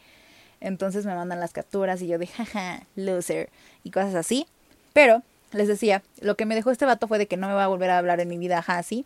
entonces 0.60 1.06
me 1.06 1.14
mandan 1.14 1.40
las 1.40 1.52
capturas 1.52 2.02
y 2.02 2.06
yo 2.06 2.18
de 2.18 2.26
jaja, 2.26 2.86
loser 2.96 3.50
y 3.84 3.90
cosas 3.90 4.14
así. 4.14 4.46
Pero 4.92 5.22
les 5.52 5.68
decía, 5.68 6.02
lo 6.20 6.36
que 6.36 6.46
me 6.46 6.54
dejó 6.54 6.70
este 6.70 6.84
vato 6.84 7.08
fue 7.08 7.18
de 7.18 7.26
que 7.26 7.36
no 7.36 7.48
me 7.48 7.54
va 7.54 7.64
a 7.64 7.68
volver 7.68 7.90
a 7.90 7.98
hablar 7.98 8.20
en 8.20 8.28
mi 8.28 8.38
vida, 8.38 8.62
así. 8.66 9.04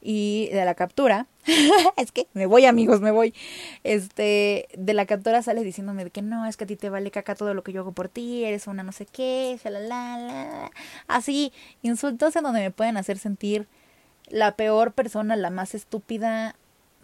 Y 0.00 0.48
de 0.52 0.64
la 0.64 0.74
captura, 0.74 1.26
es 1.96 2.12
que 2.12 2.28
me 2.32 2.46
voy 2.46 2.66
amigos, 2.66 3.00
me 3.00 3.10
voy. 3.10 3.34
Este, 3.82 4.68
de 4.76 4.94
la 4.94 5.06
captura 5.06 5.42
sale 5.42 5.64
diciéndome 5.64 6.04
de 6.04 6.10
que 6.10 6.22
no, 6.22 6.46
es 6.46 6.56
que 6.56 6.64
a 6.64 6.66
ti 6.66 6.76
te 6.76 6.88
vale 6.88 7.10
caca 7.10 7.34
todo 7.34 7.52
lo 7.54 7.64
que 7.64 7.72
yo 7.72 7.80
hago 7.80 7.92
por 7.92 8.08
ti, 8.08 8.44
eres 8.44 8.66
una 8.68 8.82
no 8.82 8.92
sé 8.92 9.06
qué, 9.06 9.58
la 9.64 10.70
Así, 11.08 11.52
insultos 11.82 12.36
en 12.36 12.44
donde 12.44 12.60
me 12.60 12.70
pueden 12.70 12.96
hacer 12.96 13.18
sentir 13.18 13.66
la 14.28 14.54
peor 14.54 14.92
persona, 14.92 15.36
la 15.36 15.50
más 15.50 15.74
estúpida, 15.74 16.54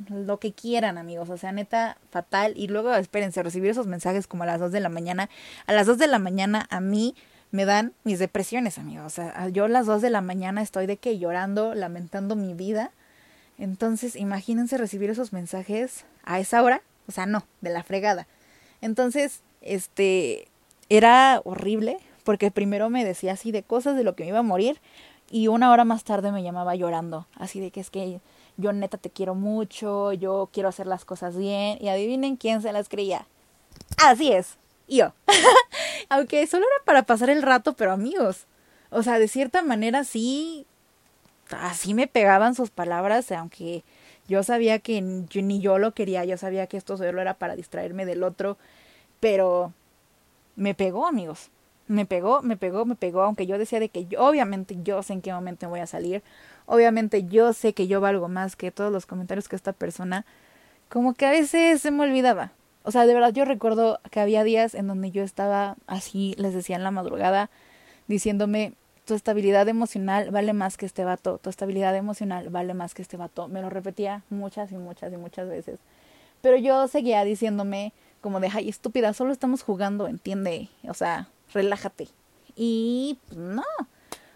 lo 0.08 0.38
que 0.38 0.52
quieran, 0.52 0.98
amigos. 0.98 1.30
O 1.30 1.36
sea, 1.36 1.52
neta, 1.52 1.98
fatal. 2.10 2.54
Y 2.56 2.68
luego, 2.68 2.94
espérense, 2.94 3.42
recibir 3.42 3.70
esos 3.70 3.86
mensajes 3.86 4.26
como 4.26 4.42
a 4.42 4.46
las 4.46 4.60
2 4.60 4.72
de 4.72 4.80
la 4.80 4.88
mañana. 4.88 5.28
A 5.66 5.72
las 5.72 5.86
2 5.86 5.98
de 5.98 6.06
la 6.06 6.18
mañana 6.18 6.66
a 6.70 6.80
mí 6.80 7.14
me 7.50 7.64
dan 7.64 7.92
mis 8.04 8.18
depresiones, 8.18 8.78
amigos. 8.78 9.06
O 9.06 9.10
sea, 9.10 9.48
yo 9.48 9.64
a 9.64 9.68
las 9.68 9.86
2 9.86 10.02
de 10.02 10.10
la 10.10 10.20
mañana 10.20 10.62
estoy 10.62 10.86
de 10.86 10.96
que 10.96 11.18
llorando, 11.18 11.74
lamentando 11.74 12.36
mi 12.36 12.54
vida. 12.54 12.90
Entonces, 13.58 14.16
imagínense 14.16 14.78
recibir 14.78 15.10
esos 15.10 15.32
mensajes 15.32 16.04
a 16.24 16.40
esa 16.40 16.62
hora. 16.62 16.82
O 17.06 17.12
sea, 17.12 17.26
no, 17.26 17.46
de 17.60 17.70
la 17.70 17.82
fregada. 17.82 18.26
Entonces, 18.80 19.42
este, 19.60 20.48
era 20.88 21.40
horrible 21.44 21.98
porque 22.24 22.50
primero 22.50 22.90
me 22.90 23.04
decía 23.04 23.32
así 23.32 23.52
de 23.52 23.62
cosas 23.62 23.96
de 23.96 24.04
lo 24.04 24.14
que 24.14 24.24
me 24.24 24.30
iba 24.30 24.38
a 24.40 24.42
morir 24.42 24.80
y 25.30 25.48
una 25.48 25.70
hora 25.70 25.84
más 25.84 26.04
tarde 26.04 26.32
me 26.32 26.42
llamaba 26.42 26.74
llorando, 26.74 27.26
así 27.34 27.60
de 27.60 27.70
que 27.70 27.80
es 27.80 27.90
que 27.90 28.20
yo 28.56 28.72
neta 28.72 28.98
te 28.98 29.10
quiero 29.10 29.34
mucho, 29.34 30.12
yo 30.12 30.48
quiero 30.52 30.68
hacer 30.68 30.86
las 30.86 31.04
cosas 31.04 31.36
bien. 31.36 31.78
Y 31.80 31.88
adivinen 31.88 32.36
quién 32.36 32.62
se 32.62 32.72
las 32.72 32.88
creía. 32.88 33.26
Así 34.04 34.32
es, 34.32 34.58
yo. 34.88 35.12
Aunque 36.08 36.46
solo 36.46 36.64
era 36.64 36.84
para 36.84 37.02
pasar 37.04 37.30
el 37.30 37.42
rato, 37.42 37.74
pero 37.74 37.92
amigos. 37.92 38.46
O 38.90 39.02
sea, 39.02 39.18
de 39.18 39.28
cierta 39.28 39.62
manera 39.62 40.04
sí, 40.04 40.66
así 41.50 41.94
me 41.94 42.06
pegaban 42.06 42.54
sus 42.54 42.70
palabras, 42.70 43.32
aunque 43.32 43.82
yo 44.28 44.42
sabía 44.42 44.78
que 44.78 45.00
ni 45.02 45.60
yo 45.60 45.78
lo 45.78 45.94
quería, 45.94 46.24
yo 46.24 46.38
sabía 46.38 46.66
que 46.66 46.76
esto 46.76 46.96
solo 46.96 47.20
era 47.20 47.34
para 47.34 47.56
distraerme 47.56 48.06
del 48.06 48.22
otro, 48.22 48.56
pero 49.20 49.72
me 50.56 50.74
pegó, 50.74 51.06
amigos. 51.06 51.50
Me 51.86 52.06
pegó, 52.06 52.42
me 52.42 52.56
pegó, 52.56 52.84
me 52.86 52.94
pegó, 52.94 53.22
aunque 53.22 53.46
yo 53.46 53.58
decía 53.58 53.80
de 53.80 53.88
que 53.90 54.06
yo, 54.06 54.24
obviamente 54.24 54.76
yo 54.82 55.02
sé 55.02 55.12
en 55.12 55.22
qué 55.22 55.32
momento 55.32 55.68
voy 55.68 55.80
a 55.80 55.86
salir, 55.86 56.22
Obviamente 56.66 57.24
yo 57.24 57.52
sé 57.52 57.74
que 57.74 57.86
yo 57.86 58.00
valgo 58.00 58.28
más 58.28 58.56
que 58.56 58.70
todos 58.70 58.92
los 58.92 59.06
comentarios 59.06 59.48
que 59.48 59.56
esta 59.56 59.72
persona, 59.72 60.24
como 60.88 61.14
que 61.14 61.26
a 61.26 61.30
veces 61.30 61.80
se 61.80 61.90
me 61.90 62.04
olvidaba. 62.04 62.52
O 62.84 62.90
sea, 62.90 63.06
de 63.06 63.14
verdad 63.14 63.32
yo 63.32 63.44
recuerdo 63.44 64.00
que 64.10 64.20
había 64.20 64.44
días 64.44 64.74
en 64.74 64.86
donde 64.86 65.10
yo 65.10 65.22
estaba 65.22 65.76
así, 65.86 66.34
les 66.38 66.54
decía 66.54 66.76
en 66.76 66.84
la 66.84 66.90
madrugada, 66.90 67.50
diciéndome, 68.08 68.74
tu 69.04 69.14
estabilidad 69.14 69.68
emocional 69.68 70.30
vale 70.30 70.54
más 70.54 70.78
que 70.78 70.86
este 70.86 71.04
vato, 71.04 71.38
tu 71.38 71.50
estabilidad 71.50 71.94
emocional 71.94 72.48
vale 72.48 72.72
más 72.72 72.94
que 72.94 73.02
este 73.02 73.18
vato. 73.18 73.48
Me 73.48 73.60
lo 73.60 73.68
repetía 73.68 74.22
muchas 74.30 74.72
y 74.72 74.76
muchas 74.76 75.12
y 75.12 75.16
muchas 75.18 75.48
veces. 75.48 75.78
Pero 76.40 76.56
yo 76.56 76.88
seguía 76.88 77.24
diciéndome 77.24 77.92
como 78.22 78.40
de, 78.40 78.48
ay, 78.52 78.70
estúpida, 78.70 79.12
solo 79.12 79.32
estamos 79.32 79.62
jugando, 79.62 80.08
entiende, 80.08 80.70
o 80.88 80.94
sea, 80.94 81.28
relájate. 81.54 82.08
Y 82.56 83.18
no, 83.34 83.64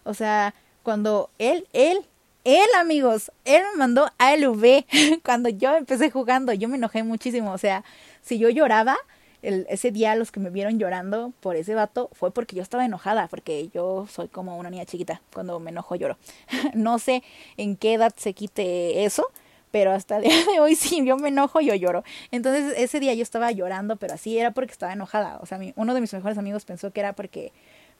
o 0.05 0.15
sea, 0.15 0.55
cuando 0.83 1.31
él, 1.39 1.67
él 1.73 2.05
él, 2.45 2.67
amigos, 2.79 3.31
él 3.45 3.63
me 3.73 3.79
mandó 3.79 4.11
a 4.17 4.35
LV 4.35 4.87
cuando 5.25 5.51
yo 5.51 5.77
empecé 5.77 6.11
jugando. 6.11 6.55
Yo 6.55 6.69
me 6.69 6.77
enojé 6.77 7.03
muchísimo. 7.03 7.53
O 7.53 7.59
sea, 7.59 7.85
si 8.23 8.39
yo 8.39 8.49
lloraba, 8.49 8.97
el, 9.43 9.67
ese 9.69 9.91
día 9.91 10.15
los 10.15 10.33
que 10.33 10.41
me 10.41 10.49
vieron 10.49 10.79
llorando 10.79 11.33
por 11.41 11.57
ese 11.57 11.75
vato 11.75 12.09
fue 12.13 12.31
porque 12.31 12.57
yo 12.57 12.63
estaba 12.63 12.87
enojada, 12.87 13.29
porque 13.29 13.69
yo 13.75 14.07
soy 14.11 14.29
como 14.29 14.57
una 14.57 14.71
niña 14.71 14.87
chiquita. 14.87 15.21
Cuando 15.35 15.61
me 15.61 15.71
enojo 15.71 15.95
lloro. 15.95 16.17
no 16.75 16.99
sé 16.99 17.23
en 17.59 17.77
qué 17.77 17.95
edad 17.95 18.15
se 18.17 18.33
quite 18.33 19.05
eso, 19.05 19.27
pero 19.71 19.93
hasta 19.93 20.17
el 20.17 20.23
día 20.25 20.45
de 20.45 20.61
hoy 20.61 20.75
sí, 20.75 21.05
yo 21.05 21.17
me 21.17 21.29
enojo, 21.29 21.61
yo 21.61 21.75
lloro. 21.75 22.05
Entonces 22.31 22.75
ese 22.77 23.01
día 23.01 23.15
yo 23.15 23.23
estaba 23.23 23.51
llorando, 23.53 23.97
pero 23.97 24.15
así 24.15 24.39
era 24.39 24.53
porque 24.53 24.73
estaba 24.73 24.93
enojada. 24.93 25.39
O 25.41 25.47
sea, 25.47 25.61
uno 25.77 25.95
de 25.95 26.01
mis 26.01 26.13
mejores 26.13 26.39
amigos 26.39 26.65
pensó 26.65 26.91
que 26.91 27.01
era 27.01 27.13
porque 27.13 27.53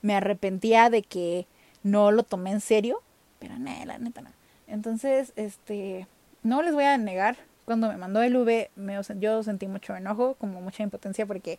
me 0.03 0.15
arrepentía 0.15 0.91
de 0.91 1.03
que 1.03 1.47
no 1.83 2.11
lo 2.11 2.23
tomé 2.23 2.51
en 2.51 2.61
serio, 2.61 3.03
pero 3.39 3.59
no, 3.59 3.71
la 3.85 3.99
neta 3.99 4.21
no. 4.21 4.31
Entonces, 4.67 5.33
este, 5.37 6.07
no 6.43 6.63
les 6.63 6.75
voy 6.75 6.85
a 6.85 6.99
negar 6.99 7.37
cuando 7.65 7.89
me 7.89 7.99
mandó 7.99 8.23
el 8.23 8.35
V, 8.35 8.71
me, 8.77 8.99
yo 9.19 9.43
sentí 9.43 9.67
mucho 9.67 9.95
enojo, 9.95 10.37
como 10.37 10.63
mucha 10.63 10.83
impotencia, 10.83 11.27
porque 11.27 11.59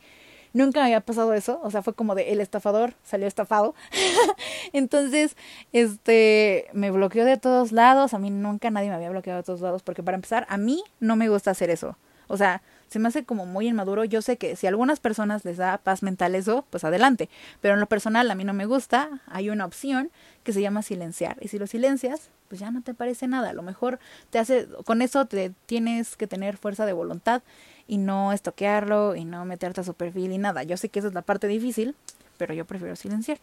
nunca 0.54 0.80
me 0.80 0.86
había 0.86 1.02
pasado 1.02 1.34
eso. 1.34 1.60
O 1.64 1.72
sea, 1.72 1.82
fue 1.82 1.94
como 1.94 2.16
de 2.16 2.32
el 2.32 2.42
estafador 2.42 2.94
salió 3.04 3.28
estafado. 3.28 3.76
Entonces, 4.74 5.36
este, 5.74 6.68
me 6.74 6.92
bloqueó 6.92 7.26
de 7.26 7.38
todos 7.38 7.72
lados. 7.72 8.14
A 8.14 8.20
mí 8.20 8.30
nunca 8.30 8.70
nadie 8.72 8.90
me 8.90 8.96
había 8.96 9.10
bloqueado 9.10 9.40
de 9.40 9.44
todos 9.44 9.62
lados, 9.62 9.84
porque 9.84 10.04
para 10.04 10.16
empezar, 10.16 10.46
a 10.50 10.58
mí 10.58 10.84
no 11.00 11.16
me 11.16 11.30
gusta 11.30 11.52
hacer 11.52 11.70
eso. 11.70 11.98
O 12.28 12.38
sea, 12.38 12.62
se 12.90 13.00
me 13.00 13.08
hace 13.08 13.24
como 13.24 13.46
muy 13.46 13.68
inmaduro. 13.68 14.04
Yo 14.04 14.22
sé 14.22 14.38
que 14.38 14.56
si 14.56 14.68
a 14.68 14.70
algunas 14.70 15.00
personas 15.00 15.46
les 15.46 15.58
da 15.58 15.78
paz 15.78 16.04
mental 16.04 16.36
eso, 16.36 16.66
pues 16.70 16.84
adelante. 16.84 17.30
Pero 17.62 17.74
en 17.76 17.80
lo 17.80 17.88
personal 17.88 18.30
a 18.30 18.36
mí 18.36 18.44
no 18.44 18.54
me 18.54 18.66
gusta. 18.66 19.22
Hay 19.28 19.50
una 19.50 19.66
opción 19.66 20.12
que 20.44 20.54
se 20.54 20.62
llama 20.62 20.82
silenciar. 20.82 21.38
Y 21.42 21.48
si 21.48 21.60
lo 21.60 21.68
silencias, 21.68 22.30
pues 22.48 22.60
ya 22.60 22.72
no 22.72 22.82
te 22.82 22.94
parece 22.94 23.28
nada. 23.28 23.50
A 23.50 23.54
lo 23.54 23.62
mejor 23.62 24.00
te 24.32 24.40
hace, 24.40 24.68
con 24.86 25.02
eso 25.02 25.26
te 25.26 25.52
tienes 25.66 26.18
que 26.18 26.28
tener 26.28 26.58
fuerza 26.58 26.86
de 26.86 26.94
voluntad 26.94 27.42
y 27.90 27.98
no 27.98 28.32
estoquearlo 28.32 29.16
y 29.16 29.26
no 29.26 29.44
meterte 29.46 29.82
a 29.82 29.84
su 29.84 29.96
perfil 29.96 30.32
y 30.32 30.38
nada. 30.38 30.62
Yo 30.62 30.78
sé 30.78 30.90
que 30.90 31.00
esa 31.00 31.08
es 31.08 31.16
la 31.16 31.24
parte 31.24 31.48
difícil, 31.48 31.96
pero 32.38 32.54
yo 32.54 32.64
prefiero 32.66 32.96
silenciar. 32.96 33.40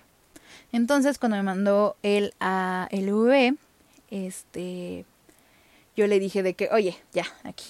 Entonces, 0.71 1.19
cuando 1.19 1.37
me 1.37 1.43
mandó 1.43 1.97
él 2.05 2.33
a 2.39 2.89
LV, 2.93 3.57
este, 4.13 5.05
yo 5.97 6.07
le 6.07 6.21
dije 6.21 6.45
de 6.45 6.55
que, 6.55 6.69
oye, 6.71 6.97
ya, 7.13 7.25
aquí, 7.43 7.67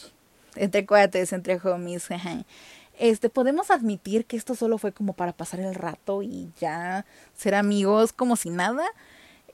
entre 0.54 0.84
cuates, 0.84 1.32
entre 1.32 1.58
homies, 1.64 2.08
este, 2.98 3.30
podemos 3.30 3.70
admitir 3.70 4.26
que 4.26 4.36
esto 4.36 4.54
solo 4.54 4.76
fue 4.76 4.92
como 4.92 5.14
para 5.14 5.32
pasar 5.32 5.60
el 5.60 5.74
rato 5.74 6.22
y 6.22 6.50
ya 6.60 7.06
ser 7.34 7.54
amigos 7.54 8.12
como 8.12 8.36
si 8.36 8.50
nada. 8.50 8.84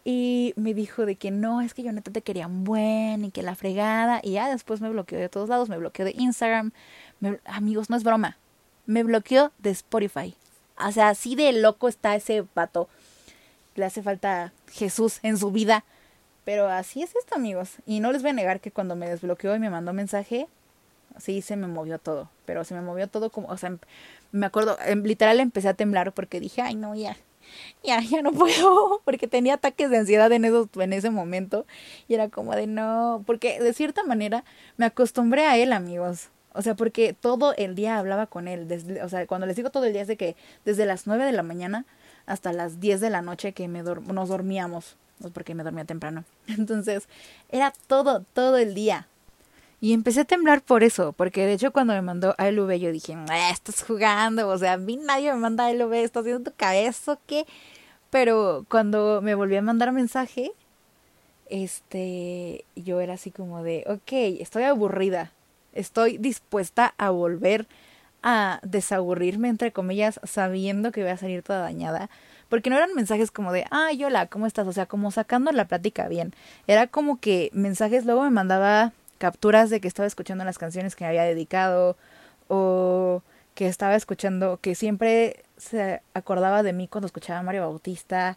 Y 0.05 0.53
me 0.57 0.75
dijo 0.75 1.07
de 1.07 1.15
que 1.15 1.31
no, 1.31 1.61
es 1.61 1.75
que 1.75 1.85
yo 1.85 1.93
neta 1.93 2.11
te 2.11 2.23
quería 2.23 2.49
un 2.49 2.65
buen 2.65 3.25
y 3.25 3.31
que 3.31 3.43
la 3.43 3.55
fregada. 3.55 4.21
Y 4.23 4.33
ya 4.33 4.51
después 4.51 4.81
me 4.81 4.91
bloqueó 4.91 5.19
de 5.19 5.29
todos 5.29 5.49
lados, 5.49 5.69
me 5.69 5.79
bloqueó 5.79 6.05
de 6.05 6.15
Instagram. 6.19 6.73
Amigos, 7.45 7.91
no 7.91 7.97
es 7.97 8.05
broma. 8.05 8.37
Me 8.87 9.03
bloqueó 9.03 9.53
de 9.59 9.71
Spotify. 9.71 10.35
O 10.79 10.93
sea, 10.93 11.11
así 11.11 11.35
de 11.35 11.53
loco 11.53 11.89
está 11.89 12.15
ese 12.17 12.45
vato. 12.55 12.89
Le 13.75 13.85
hace 13.85 14.03
falta 14.03 14.53
Jesús 14.71 15.21
en 15.23 15.39
su 15.39 15.51
vida. 15.51 15.85
Pero 16.45 16.69
así 16.69 17.03
es 17.03 17.15
esto, 17.15 17.37
amigos. 17.37 17.77
Y 17.87 18.01
no 18.01 18.13
les 18.13 18.23
voy 18.23 18.31
a 18.31 18.35
negar 18.35 18.61
que 18.61 18.73
cuando 18.73 18.97
me 18.97 19.09
desbloqueó 19.09 19.55
y 19.55 19.61
me 19.61 19.71
mandó 19.71 19.93
mensaje, 19.93 20.49
sí 21.19 21.43
se 21.43 21.57
me 21.57 21.67
movió 21.67 21.99
todo, 21.99 22.31
pero 22.45 22.65
se 22.65 22.75
me 22.75 22.81
movió 22.81 23.09
todo 23.09 23.31
como, 23.31 23.49
o 23.49 23.57
sea, 23.57 23.77
me 24.33 24.47
acuerdo, 24.47 24.77
em, 24.85 25.03
literal 25.03 25.41
empecé 25.41 25.69
a 25.69 25.75
temblar 25.75 26.13
porque 26.13 26.41
dije, 26.41 26.63
ay 26.63 26.75
no, 26.75 26.95
ya, 26.95 27.17
ya, 27.85 28.01
ya 28.01 28.23
no 28.23 28.33
puedo, 28.33 29.01
porque 29.05 29.29
tenía 29.29 29.55
ataques 29.55 29.91
de 29.91 29.99
ansiedad 29.99 30.31
en, 30.33 30.45
esos, 30.45 30.69
en 30.77 30.93
ese 30.93 31.11
momento 31.11 31.67
y 32.09 32.15
era 32.15 32.29
como 32.29 32.55
de 32.55 32.67
no, 32.67 33.23
porque 33.27 33.61
de 33.61 33.73
cierta 33.73 34.05
manera 34.05 34.45
me 34.77 34.87
acostumbré 34.87 35.47
a 35.47 35.57
él, 35.57 35.73
amigos. 35.73 36.29
O 36.55 36.63
sea, 36.63 36.75
porque 36.75 37.15
todo 37.15 37.55
el 37.57 37.75
día 37.75 37.99
hablaba 37.99 38.27
con 38.27 38.49
él. 38.49 38.69
Desde, 38.69 39.03
o 39.03 39.09
sea, 39.09 39.27
cuando 39.27 39.47
les 39.47 39.57
digo 39.57 39.71
todo 39.71 39.85
el 39.85 39.93
día 39.93 40.03
es 40.03 40.09
de 40.09 40.17
que 40.17 40.37
desde 40.65 40.87
las 40.87 41.07
nueve 41.07 41.25
de 41.25 41.33
la 41.33 41.43
mañana 41.43 41.85
hasta 42.27 42.53
las 42.53 42.81
diez 42.81 43.01
de 43.01 43.11
la 43.11 43.23
noche 43.23 43.53
que 43.53 43.69
me 43.69 43.83
nos 43.83 44.29
dormíamos. 44.29 44.97
Porque 45.33 45.55
me 45.55 45.63
dormía 45.63 45.85
temprano. 45.85 46.25
Entonces, 46.47 47.09
era 47.51 47.73
todo, 47.87 48.25
todo 48.35 48.57
el 48.59 48.75
día. 48.75 49.07
Y 49.81 49.95
empecé 49.95 50.21
a 50.21 50.25
temblar 50.25 50.63
por 50.63 50.85
eso, 50.85 51.13
porque 51.13 51.45
de 51.45 51.55
hecho 51.55 51.73
cuando 51.73 51.93
me 51.93 52.03
mandó 52.03 52.37
a 52.39 52.49
LV 52.49 52.79
yo 52.79 52.93
dije, 52.93 53.17
estás 53.51 53.83
jugando, 53.83 54.49
o 54.49 54.57
sea, 54.57 54.75
a 54.75 54.77
mí 54.77 54.97
nadie 54.97 55.33
me 55.33 55.41
manda 55.41 55.67
a 55.67 55.73
LV, 55.73 55.93
estás 55.95 56.21
haciendo 56.21 56.53
tu 56.53 56.57
cabeza 56.57 57.19
qué. 57.27 57.47
Pero 58.09 58.65
cuando 58.69 59.21
me 59.23 59.35
volví 59.35 59.57
a 59.57 59.63
mandar 59.63 59.91
mensaje, 59.91 60.53
este, 61.51 62.65
yo 62.77 63.01
era 63.01 63.15
así 63.15 63.33
como 63.33 63.65
de, 63.65 63.85
ok, 63.89 64.41
estoy 64.41 64.63
aburrida, 64.63 65.33
estoy 65.73 66.19
dispuesta 66.19 66.95
a 66.99 67.11
volver 67.11 67.67
a 68.23 68.61
desaburrirme, 68.63 69.49
entre 69.49 69.73
comillas, 69.73 70.21
sabiendo 70.25 70.93
que 70.93 71.03
voy 71.03 71.11
a 71.11 71.17
salir 71.17 71.43
toda 71.43 71.61
dañada. 71.61 72.09
Porque 72.49 72.71
no 72.71 72.77
eran 72.77 72.95
mensajes 72.95 73.31
como 73.31 73.53
de, 73.53 73.65
ay, 73.71 74.05
hola, 74.05 74.27
¿cómo 74.27 74.47
estás? 74.47 74.67
O 74.67 74.73
sea, 74.73 74.87
como 74.87 75.11
sacando 75.11 75.51
la 75.53 75.67
plática 75.67 76.07
bien. 76.09 76.35
Era 76.67 76.87
como 76.87 77.19
que 77.19 77.51
mensajes, 77.53 78.05
luego 78.05 78.23
me 78.23 78.31
mandaba 78.31 78.93
capturas 79.19 79.71
de 79.71 79.81
que 79.81 79.89
estaba 79.89 80.07
escuchando 80.07 80.45
las 80.45 80.59
canciones 80.59 80.95
que 80.95 81.05
me 81.05 81.09
había 81.09 81.25
dedicado 81.25 81.97
o 82.49 83.23
que 83.55 83.69
estaba 83.69 83.95
escuchando, 83.97 84.59
que 84.61 84.75
siempre 84.75 85.45
se 85.57 86.03
acordaba 86.15 86.63
de 86.63 86.73
mí 86.73 86.89
cuando 86.89 87.07
escuchaba 87.07 87.41
a 87.41 87.43
Mario 87.43 87.63
Bautista 87.63 88.37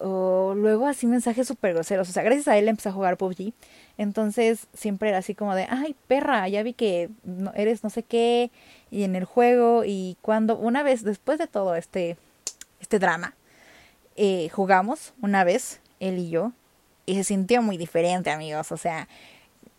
o 0.00 0.54
luego 0.54 0.86
así 0.86 1.06
mensajes 1.06 1.48
súper 1.48 1.74
groseros. 1.74 2.08
O 2.08 2.12
sea, 2.12 2.22
gracias 2.22 2.48
a 2.48 2.58
él 2.58 2.68
empecé 2.68 2.88
a 2.88 2.92
jugar 2.92 3.16
PUBG. 3.16 3.52
Entonces 3.98 4.66
siempre 4.74 5.08
era 5.08 5.18
así 5.18 5.34
como 5.34 5.54
de, 5.54 5.66
ay, 5.70 5.96
perra, 6.06 6.48
ya 6.48 6.62
vi 6.62 6.72
que 6.72 7.08
eres 7.54 7.82
no 7.82 7.90
sé 7.90 8.02
qué 8.02 8.50
y 8.90 9.04
en 9.04 9.16
el 9.16 9.24
juego 9.24 9.84
y 9.84 10.16
cuando 10.22 10.56
una 10.56 10.82
vez, 10.82 11.02
después 11.02 11.38
de 11.38 11.46
todo 11.46 11.76
este, 11.76 12.16
este 12.80 12.98
drama, 12.98 13.34
eh, 14.16 14.48
jugamos 14.50 15.12
una 15.20 15.44
vez, 15.44 15.80
él 16.00 16.18
y 16.18 16.30
yo, 16.30 16.52
y 17.06 17.14
se 17.14 17.24
sintió 17.24 17.62
muy 17.62 17.76
diferente, 17.76 18.30
amigos. 18.30 18.72
O 18.72 18.76
sea, 18.76 19.08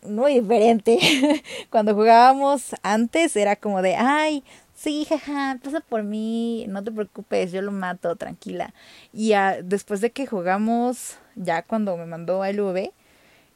muy 0.02 0.40
diferente. 0.40 0.98
Cuando 1.70 1.94
jugábamos 1.94 2.74
antes 2.82 3.36
era 3.36 3.56
como 3.56 3.82
de, 3.82 3.96
ay, 3.96 4.42
sí, 4.78 5.04
jaja, 5.04 5.58
pasa 5.62 5.80
por 5.80 6.04
mí, 6.04 6.66
no 6.68 6.84
te 6.84 6.92
preocupes, 6.92 7.50
yo 7.52 7.62
lo 7.62 7.72
mato, 7.72 8.14
tranquila. 8.16 8.72
Y 9.12 9.32
después 9.64 10.00
de 10.00 10.10
que 10.10 10.26
jugamos, 10.26 11.16
ya 11.34 11.62
cuando 11.62 11.96
me 11.96 12.06
mandó 12.06 12.42
a 12.42 12.50
LV, 12.50 12.92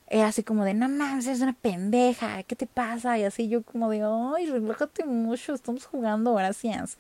era 0.09 0.27
así 0.29 0.43
como 0.43 0.65
de, 0.65 0.75
no 0.75 0.89
mames, 0.89 1.27
es 1.27 1.41
una 1.41 1.55
pendeja, 1.55 2.43
¿qué 2.43 2.57
te 2.57 2.67
pasa? 2.67 3.19
Y 3.19 3.25
así 3.25 3.49
yo 3.49 3.63
como 3.63 3.89
de, 3.89 4.03
ay, 4.03 4.47
relájate 4.47 5.05
mucho, 5.05 5.55
estamos 5.55 5.87
jugando, 5.87 6.35
gracias. 6.35 6.99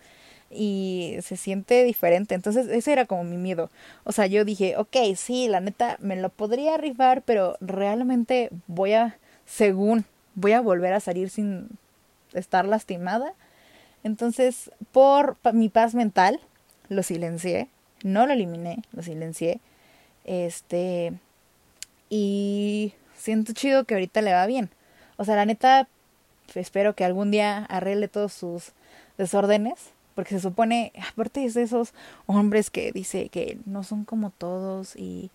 Y 0.50 1.16
se 1.22 1.36
siente 1.36 1.84
diferente. 1.84 2.34
Entonces, 2.34 2.68
ese 2.68 2.92
era 2.92 3.06
como 3.06 3.24
mi 3.24 3.36
miedo. 3.38 3.70
O 4.04 4.12
sea, 4.12 4.26
yo 4.26 4.44
dije, 4.44 4.76
ok, 4.76 4.96
sí, 5.16 5.48
la 5.48 5.60
neta, 5.60 5.96
me 6.00 6.16
lo 6.16 6.28
podría 6.28 6.76
rifar, 6.76 7.22
pero 7.22 7.56
realmente 7.60 8.50
voy 8.66 8.92
a 8.92 9.18
según 9.46 10.04
voy 10.34 10.52
a 10.52 10.60
volver 10.60 10.92
a 10.94 11.00
salir 11.00 11.30
sin 11.30 11.68
estar 12.34 12.66
lastimada. 12.66 13.34
Entonces, 14.04 14.70
por 14.92 15.36
mi 15.52 15.68
paz 15.68 15.94
mental, 15.94 16.40
lo 16.88 17.02
silencié, 17.02 17.68
no 18.02 18.26
lo 18.26 18.32
eliminé, 18.32 18.82
lo 18.92 19.02
silencié. 19.02 19.60
Este, 20.24 21.12
y 22.10 22.94
siento 23.16 23.52
chido 23.52 23.84
que 23.84 23.94
ahorita 23.94 24.22
le 24.22 24.32
va 24.32 24.46
bien. 24.46 24.70
O 25.16 25.24
sea, 25.24 25.36
la 25.36 25.46
neta, 25.46 25.88
espero 26.54 26.94
que 26.94 27.04
algún 27.04 27.30
día 27.30 27.64
arregle 27.66 28.08
todos 28.08 28.32
sus 28.32 28.72
desórdenes, 29.18 29.90
porque 30.14 30.34
se 30.34 30.40
supone, 30.40 30.92
aparte 31.12 31.48
de 31.48 31.62
esos 31.62 31.94
hombres 32.26 32.70
que 32.70 32.92
dice 32.92 33.28
que 33.28 33.58
no 33.66 33.84
son 33.84 34.04
como 34.04 34.30
todos 34.30 34.96
y 34.96 35.30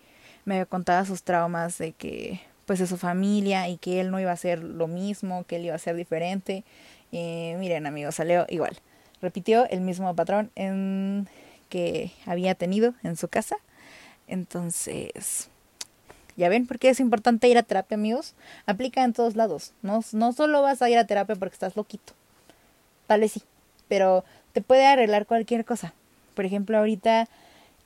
me 0.45 0.65
contaba 0.65 1.05
sus 1.05 1.23
traumas 1.23 1.77
de 1.77 1.93
que 1.93 2.41
pues 2.65 2.79
de 2.79 2.87
su 2.87 2.97
familia 2.97 3.69
y 3.69 3.77
que 3.77 4.01
él 4.01 4.11
no 4.11 4.19
iba 4.19 4.29
a 4.29 4.33
hacer 4.33 4.61
lo 4.61 4.87
mismo, 4.87 5.45
que 5.45 5.55
él 5.55 5.65
iba 5.65 5.75
a 5.75 5.79
ser 5.79 5.95
diferente. 5.95 6.65
Y 7.11 7.53
miren 7.57 7.85
amigos, 7.85 8.15
salió 8.15 8.45
igual. 8.49 8.77
Repitió 9.21 9.67
el 9.69 9.81
mismo 9.81 10.15
patrón 10.15 10.51
en 10.55 11.27
que 11.69 12.11
había 12.25 12.55
tenido 12.55 12.93
en 13.03 13.15
su 13.15 13.27
casa. 13.27 13.57
Entonces, 14.27 15.49
¿ya 16.35 16.49
ven 16.49 16.67
por 16.67 16.79
qué 16.79 16.89
es 16.89 16.99
importante 16.99 17.47
ir 17.47 17.57
a 17.57 17.63
terapia, 17.63 17.95
amigos? 17.95 18.35
Aplica 18.65 19.03
en 19.03 19.13
todos 19.13 19.35
lados. 19.35 19.73
No, 19.81 20.01
no 20.11 20.33
solo 20.33 20.61
vas 20.61 20.81
a 20.81 20.89
ir 20.89 20.97
a 20.97 21.07
terapia 21.07 21.35
porque 21.35 21.53
estás 21.53 21.75
loquito. 21.75 22.13
Tal 23.07 23.21
vez 23.21 23.33
sí, 23.33 23.43
pero 23.87 24.25
te 24.53 24.61
puede 24.61 24.85
arreglar 24.85 25.25
cualquier 25.25 25.65
cosa. 25.65 25.93
Por 26.35 26.45
ejemplo, 26.45 26.77
ahorita 26.77 27.27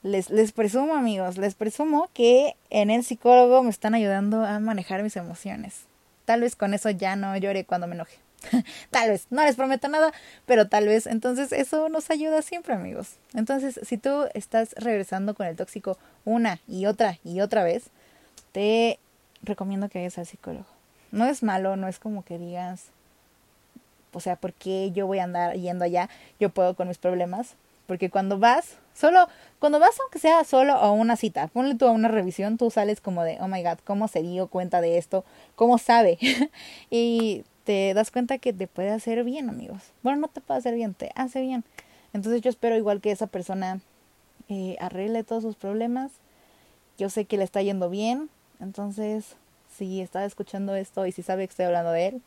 les, 0.04 0.30
les 0.30 0.52
presumo, 0.52 0.96
amigos, 0.96 1.38
les 1.38 1.54
presumo 1.54 2.10
que 2.14 2.56
en 2.70 2.90
el 2.90 3.04
psicólogo 3.04 3.62
me 3.64 3.70
están 3.70 3.94
ayudando 3.94 4.44
a 4.44 4.60
manejar 4.60 5.04
mis 5.04 5.16
emociones. 5.16 5.86
Tal 6.26 6.42
vez 6.42 6.56
con 6.56 6.74
eso 6.74 6.90
ya 6.90 7.16
no 7.16 7.36
llore 7.38 7.66
cuando 7.66 7.88
me 7.88 7.96
enoje. 7.96 8.18
tal 8.90 9.10
vez, 9.10 9.28
no 9.30 9.44
les 9.44 9.56
prometo 9.56 9.88
nada, 9.88 10.12
pero 10.46 10.68
tal 10.68 10.88
vez. 10.88 11.08
Entonces 11.08 11.52
eso 11.52 11.90
nos 11.90 12.10
ayuda 12.10 12.42
siempre, 12.42 12.74
amigos. 12.74 13.16
Entonces, 13.34 13.80
si 13.84 13.98
tú 13.98 14.26
estás 14.34 14.74
regresando 14.78 15.34
con 15.34 15.48
el 15.48 15.56
tóxico 15.56 15.98
una 16.26 16.60
y 16.68 16.86
otra 16.86 17.20
y 17.24 17.42
otra 17.42 17.64
vez, 17.64 17.86
te 18.52 19.00
recomiendo 19.44 19.90
que 19.90 20.00
vayas 20.00 20.18
al 20.18 20.26
psicólogo. 20.26 20.66
No 21.12 21.26
es 21.26 21.44
malo, 21.44 21.76
no 21.76 21.88
es 21.88 22.00
como 22.00 22.24
que 22.24 22.38
digas, 22.38 22.86
o 24.14 24.20
sea, 24.20 24.36
¿por 24.36 24.54
qué 24.54 24.92
yo 24.92 25.08
voy 25.08 25.20
a 25.20 25.24
andar 25.24 25.56
yendo 25.56 25.86
allá? 25.86 26.10
Yo 26.40 26.50
puedo 26.50 26.76
con 26.76 26.88
mis 26.88 26.98
problemas. 26.98 27.56
Porque 27.88 28.10
cuando 28.10 28.40
vas, 28.40 28.78
solo, 28.94 29.28
cuando 29.60 29.78
vas 29.78 30.00
aunque 30.00 30.18
sea 30.18 30.46
solo 30.46 30.74
a 30.74 30.92
una 30.92 31.18
cita, 31.18 31.48
ponle 31.48 31.76
tú 31.76 31.88
a 31.88 31.92
una 31.92 32.08
revisión, 32.08 32.58
tú 32.58 32.72
sales 32.72 33.02
como 33.02 33.24
de, 33.24 33.38
oh 33.42 33.50
my 33.50 33.62
god, 33.64 33.80
¿cómo 33.84 34.08
se 34.08 34.22
dio 34.22 34.48
cuenta 34.48 34.80
de 34.80 34.98
esto? 34.98 35.26
¿Cómo 35.58 35.78
sabe? 35.78 36.18
y 36.90 37.44
te 37.64 37.94
das 37.94 38.12
cuenta 38.12 38.38
que 38.38 38.54
te 38.54 38.68
puede 38.68 38.90
hacer 38.90 39.24
bien, 39.24 39.50
amigos. 39.50 39.82
Bueno, 40.04 40.22
no 40.22 40.28
te 40.28 40.42
puede 40.42 40.60
hacer 40.60 40.76
bien, 40.76 40.94
te 40.94 41.12
hace 41.16 41.42
bien. 41.42 41.64
Entonces 42.14 42.42
yo 42.42 42.50
espero 42.50 42.76
igual 42.76 43.02
que 43.02 43.12
esa 43.12 43.28
persona 43.28 43.80
eh, 44.50 44.76
arregle 44.80 45.24
todos 45.24 45.44
sus 45.44 45.56
problemas. 45.56 46.12
Yo 46.98 47.10
sé 47.10 47.26
que 47.26 47.38
le 47.38 47.44
está 47.44 47.62
yendo 47.62 47.90
bien. 47.90 48.30
Entonces, 48.60 49.36
si 49.76 50.02
está 50.02 50.26
escuchando 50.26 50.76
esto 50.76 51.06
y 51.06 51.12
si 51.12 51.24
sabe 51.24 51.48
que 51.48 51.52
estoy 51.52 51.66
hablando 51.66 51.92
de 51.92 52.08
él, 52.08 52.22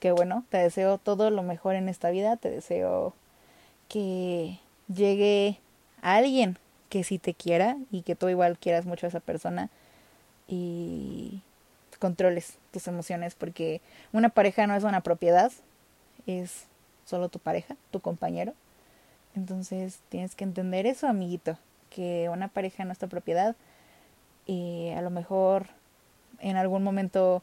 qué 0.00 0.12
bueno, 0.12 0.44
te 0.50 0.58
deseo 0.58 0.98
todo 0.98 1.30
lo 1.30 1.42
mejor 1.42 1.74
en 1.74 1.88
esta 1.88 2.10
vida, 2.10 2.36
te 2.36 2.50
deseo 2.50 3.14
que 3.88 4.58
llegue 4.92 5.58
alguien 6.02 6.58
que 6.88 7.04
sí 7.04 7.18
te 7.18 7.34
quiera 7.34 7.76
y 7.90 8.02
que 8.02 8.16
tú 8.16 8.28
igual 8.28 8.58
quieras 8.58 8.86
mucho 8.86 9.06
a 9.06 9.08
esa 9.08 9.20
persona 9.20 9.70
y 10.48 10.99
controles 12.00 12.58
tus 12.72 12.88
emociones 12.88 13.36
porque 13.36 13.80
una 14.12 14.30
pareja 14.30 14.66
no 14.66 14.74
es 14.74 14.82
una 14.82 15.02
propiedad, 15.02 15.52
es 16.26 16.64
solo 17.04 17.28
tu 17.28 17.38
pareja, 17.38 17.76
tu 17.92 18.00
compañero. 18.00 18.54
Entonces 19.36 20.00
tienes 20.08 20.34
que 20.34 20.42
entender 20.42 20.86
eso, 20.86 21.06
amiguito, 21.06 21.56
que 21.90 22.28
una 22.28 22.48
pareja 22.48 22.84
no 22.84 22.92
es 22.92 22.98
tu 22.98 23.08
propiedad 23.08 23.54
y 24.46 24.90
a 24.96 25.02
lo 25.02 25.10
mejor 25.10 25.68
en 26.40 26.56
algún 26.56 26.82
momento, 26.82 27.42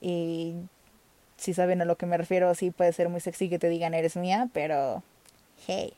y 0.00 0.54
si 1.36 1.54
saben 1.54 1.80
a 1.80 1.84
lo 1.84 1.96
que 1.96 2.06
me 2.06 2.18
refiero, 2.18 2.54
sí 2.54 2.70
puede 2.70 2.92
ser 2.92 3.08
muy 3.08 3.20
sexy 3.20 3.48
que 3.48 3.58
te 3.58 3.68
digan 3.68 3.94
eres 3.94 4.16
mía, 4.16 4.48
pero 4.52 5.02
hey, 5.66 5.94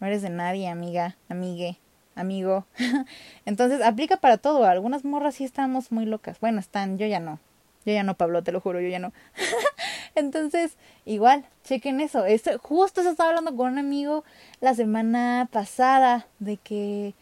no 0.00 0.06
eres 0.06 0.22
de 0.22 0.30
nadie, 0.30 0.68
amiga, 0.68 1.16
amigue, 1.28 1.76
amigo. 2.16 2.66
Entonces 3.46 3.80
aplica 3.82 4.16
para 4.16 4.38
todo. 4.38 4.64
Algunas 4.64 5.04
morras 5.04 5.36
sí 5.36 5.44
estamos 5.44 5.92
muy 5.92 6.06
locas. 6.06 6.40
Bueno, 6.40 6.58
están, 6.58 6.98
yo 6.98 7.06
ya 7.06 7.20
no. 7.20 7.38
Yo 7.84 7.92
ya 7.92 8.02
no, 8.02 8.16
Pablo, 8.16 8.42
te 8.42 8.50
lo 8.50 8.60
juro, 8.60 8.80
yo 8.80 8.88
ya 8.88 8.98
no. 8.98 9.12
Entonces, 10.16 10.76
igual, 11.04 11.44
chequen 11.62 12.00
eso. 12.00 12.26
Este, 12.26 12.56
justo 12.56 13.04
se 13.04 13.10
estaba 13.10 13.28
hablando 13.28 13.54
con 13.54 13.72
un 13.72 13.78
amigo 13.78 14.24
la 14.60 14.74
semana 14.74 15.48
pasada 15.52 16.26
de 16.40 16.56
que 16.56 17.14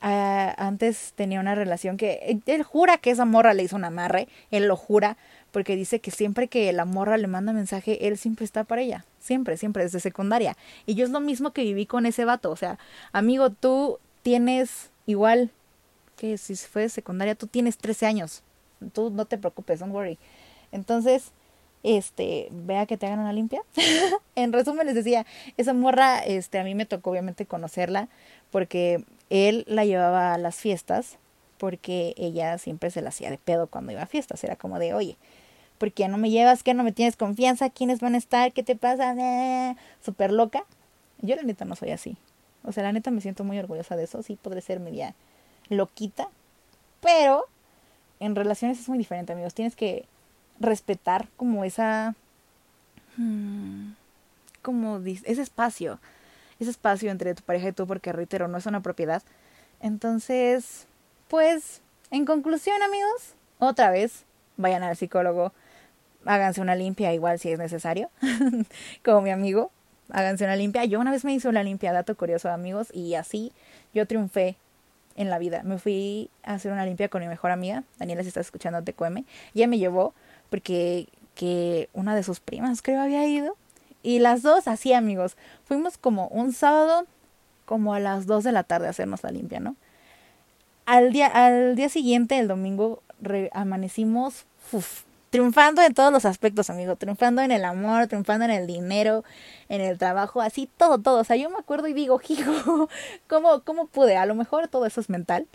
ah, 0.00 0.54
antes 0.56 1.12
tenía 1.16 1.38
una 1.38 1.54
relación 1.54 1.98
que 1.98 2.40
él 2.46 2.62
jura 2.62 2.96
que 2.96 3.10
esa 3.10 3.26
morra 3.26 3.52
le 3.52 3.64
hizo 3.64 3.76
un 3.76 3.84
amarre, 3.84 4.26
él 4.50 4.68
lo 4.68 4.76
jura, 4.76 5.18
porque 5.50 5.76
dice 5.76 6.00
que 6.00 6.10
siempre 6.10 6.48
que 6.48 6.72
la 6.72 6.86
morra 6.86 7.18
le 7.18 7.26
manda 7.26 7.52
mensaje, 7.52 8.08
él 8.08 8.16
siempre 8.16 8.46
está 8.46 8.64
para 8.64 8.80
ella, 8.80 9.04
siempre, 9.18 9.58
siempre, 9.58 9.82
desde 9.82 10.00
secundaria. 10.00 10.56
Y 10.86 10.94
yo 10.94 11.04
es 11.04 11.10
lo 11.10 11.20
mismo 11.20 11.52
que 11.52 11.62
viví 11.62 11.84
con 11.84 12.06
ese 12.06 12.24
vato, 12.24 12.50
o 12.50 12.56
sea, 12.56 12.78
amigo, 13.12 13.50
tú 13.50 13.98
tienes 14.26 14.90
igual 15.06 15.52
que 16.16 16.36
si 16.36 16.56
fue 16.56 16.82
de 16.82 16.88
secundaria, 16.88 17.36
tú 17.36 17.46
tienes 17.46 17.78
13 17.78 18.06
años, 18.06 18.42
tú 18.92 19.10
no 19.10 19.26
te 19.26 19.38
preocupes, 19.38 19.78
don't 19.78 19.94
worry. 19.94 20.18
Entonces, 20.72 21.30
este, 21.84 22.48
vea 22.50 22.86
que 22.86 22.96
te 22.96 23.06
hagan 23.06 23.20
una 23.20 23.32
limpia. 23.32 23.62
en 24.34 24.52
resumen 24.52 24.84
les 24.84 24.96
decía, 24.96 25.24
esa 25.56 25.74
morra, 25.74 26.18
este, 26.24 26.58
a 26.58 26.64
mí 26.64 26.74
me 26.74 26.86
tocó 26.86 27.12
obviamente 27.12 27.46
conocerla 27.46 28.08
porque 28.50 29.04
él 29.30 29.62
la 29.68 29.84
llevaba 29.84 30.34
a 30.34 30.38
las 30.38 30.56
fiestas 30.56 31.18
porque 31.56 32.12
ella 32.16 32.58
siempre 32.58 32.90
se 32.90 33.02
la 33.02 33.10
hacía 33.10 33.30
de 33.30 33.38
pedo 33.38 33.68
cuando 33.68 33.92
iba 33.92 34.02
a 34.02 34.06
fiestas, 34.06 34.42
era 34.42 34.56
como 34.56 34.80
de, 34.80 34.92
oye, 34.92 35.16
¿por 35.78 35.92
qué 35.92 36.08
no 36.08 36.18
me 36.18 36.30
llevas? 36.30 36.64
¿Qué 36.64 36.74
no 36.74 36.82
me 36.82 36.90
tienes 36.90 37.14
confianza? 37.14 37.70
¿Quiénes 37.70 38.00
van 38.00 38.16
a 38.16 38.18
estar? 38.18 38.52
¿Qué 38.52 38.64
te 38.64 38.74
pasa? 38.74 39.76
Súper 40.04 40.32
loca. 40.32 40.64
Yo 41.22 41.36
la 41.36 41.44
neta 41.44 41.64
no 41.64 41.76
soy 41.76 41.92
así. 41.92 42.16
O 42.66 42.72
sea, 42.72 42.82
la 42.82 42.92
neta 42.92 43.10
me 43.10 43.20
siento 43.20 43.44
muy 43.44 43.58
orgullosa 43.58 43.96
de 43.96 44.04
eso. 44.04 44.22
Sí, 44.22 44.36
podré 44.40 44.60
ser 44.60 44.80
media 44.80 45.14
loquita. 45.68 46.28
Pero 47.00 47.46
en 48.20 48.34
relaciones 48.34 48.80
es 48.80 48.88
muy 48.88 48.98
diferente, 48.98 49.32
amigos. 49.32 49.54
Tienes 49.54 49.76
que 49.76 50.06
respetar 50.58 51.28
como 51.36 51.64
esa... 51.64 52.14
Hmm, 53.16 53.92
como 54.62 54.98
ese 54.98 55.40
espacio. 55.40 55.98
Ese 56.58 56.70
espacio 56.70 57.10
entre 57.10 57.34
tu 57.34 57.42
pareja 57.42 57.68
y 57.68 57.72
tú, 57.72 57.86
porque 57.86 58.12
reitero, 58.12 58.48
no 58.48 58.58
es 58.58 58.66
una 58.66 58.80
propiedad. 58.80 59.22
Entonces, 59.80 60.86
pues, 61.28 61.82
en 62.10 62.24
conclusión, 62.24 62.82
amigos, 62.82 63.34
otra 63.58 63.90
vez, 63.90 64.24
vayan 64.56 64.82
al 64.82 64.96
psicólogo, 64.96 65.52
háganse 66.24 66.60
una 66.60 66.74
limpia 66.74 67.12
igual 67.12 67.38
si 67.38 67.50
es 67.50 67.58
necesario, 67.58 68.10
como 69.04 69.20
mi 69.22 69.30
amigo, 69.30 69.70
háganse 70.10 70.44
una 70.44 70.56
limpia. 70.56 70.84
Yo 70.84 71.00
una 71.00 71.10
vez 71.10 71.24
me 71.24 71.34
hice 71.34 71.48
una 71.48 71.62
limpia, 71.62 71.92
dato 71.92 72.16
curioso, 72.16 72.50
amigos, 72.50 72.88
y 72.92 73.14
así 73.14 73.52
yo 73.94 74.06
triunfé 74.06 74.56
en 75.16 75.30
la 75.30 75.38
vida. 75.38 75.62
Me 75.64 75.78
fui 75.78 76.30
a 76.42 76.54
hacer 76.54 76.72
una 76.72 76.84
limpia 76.84 77.08
con 77.08 77.22
mi 77.22 77.28
mejor 77.28 77.50
amiga, 77.50 77.84
Daniela, 77.98 78.22
si 78.22 78.28
estás 78.28 78.46
escuchando 78.46 78.82
TQM. 78.82 79.24
Ella 79.54 79.66
me 79.66 79.78
llevó 79.78 80.14
porque 80.50 81.08
que 81.34 81.88
una 81.92 82.14
de 82.14 82.22
sus 82.22 82.40
primas 82.40 82.82
creo 82.82 83.00
había 83.00 83.26
ido. 83.26 83.56
Y 84.02 84.20
las 84.20 84.42
dos, 84.42 84.68
así 84.68 84.92
amigos, 84.92 85.36
fuimos 85.64 85.98
como 85.98 86.28
un 86.28 86.52
sábado, 86.52 87.06
como 87.64 87.94
a 87.94 88.00
las 88.00 88.26
dos 88.26 88.44
de 88.44 88.52
la 88.52 88.62
tarde 88.62 88.86
a 88.86 88.90
hacernos 88.90 89.24
la 89.24 89.30
limpia, 89.30 89.60
¿no? 89.60 89.76
Al 90.84 91.12
día, 91.12 91.26
al 91.26 91.74
día 91.74 91.88
siguiente, 91.88 92.38
el 92.38 92.46
domingo, 92.46 93.02
amanecimos 93.52 94.46
triunfando 95.30 95.82
en 95.82 95.92
todos 95.94 96.12
los 96.12 96.24
aspectos, 96.24 96.70
amigo, 96.70 96.96
triunfando 96.96 97.42
en 97.42 97.50
el 97.50 97.64
amor, 97.64 98.06
triunfando 98.06 98.44
en 98.44 98.50
el 98.52 98.66
dinero, 98.66 99.24
en 99.68 99.80
el 99.80 99.98
trabajo, 99.98 100.40
así 100.40 100.68
todo, 100.76 100.98
todo. 100.98 101.20
O 101.20 101.24
sea, 101.24 101.36
yo 101.36 101.50
me 101.50 101.58
acuerdo 101.58 101.88
y 101.88 101.92
digo, 101.92 102.20
hijo, 102.28 102.88
¿cómo, 103.28 103.62
cómo 103.62 103.86
pude? 103.86 104.16
A 104.16 104.26
lo 104.26 104.34
mejor 104.34 104.68
todo 104.68 104.86
eso 104.86 105.00
es 105.00 105.10
mental, 105.10 105.46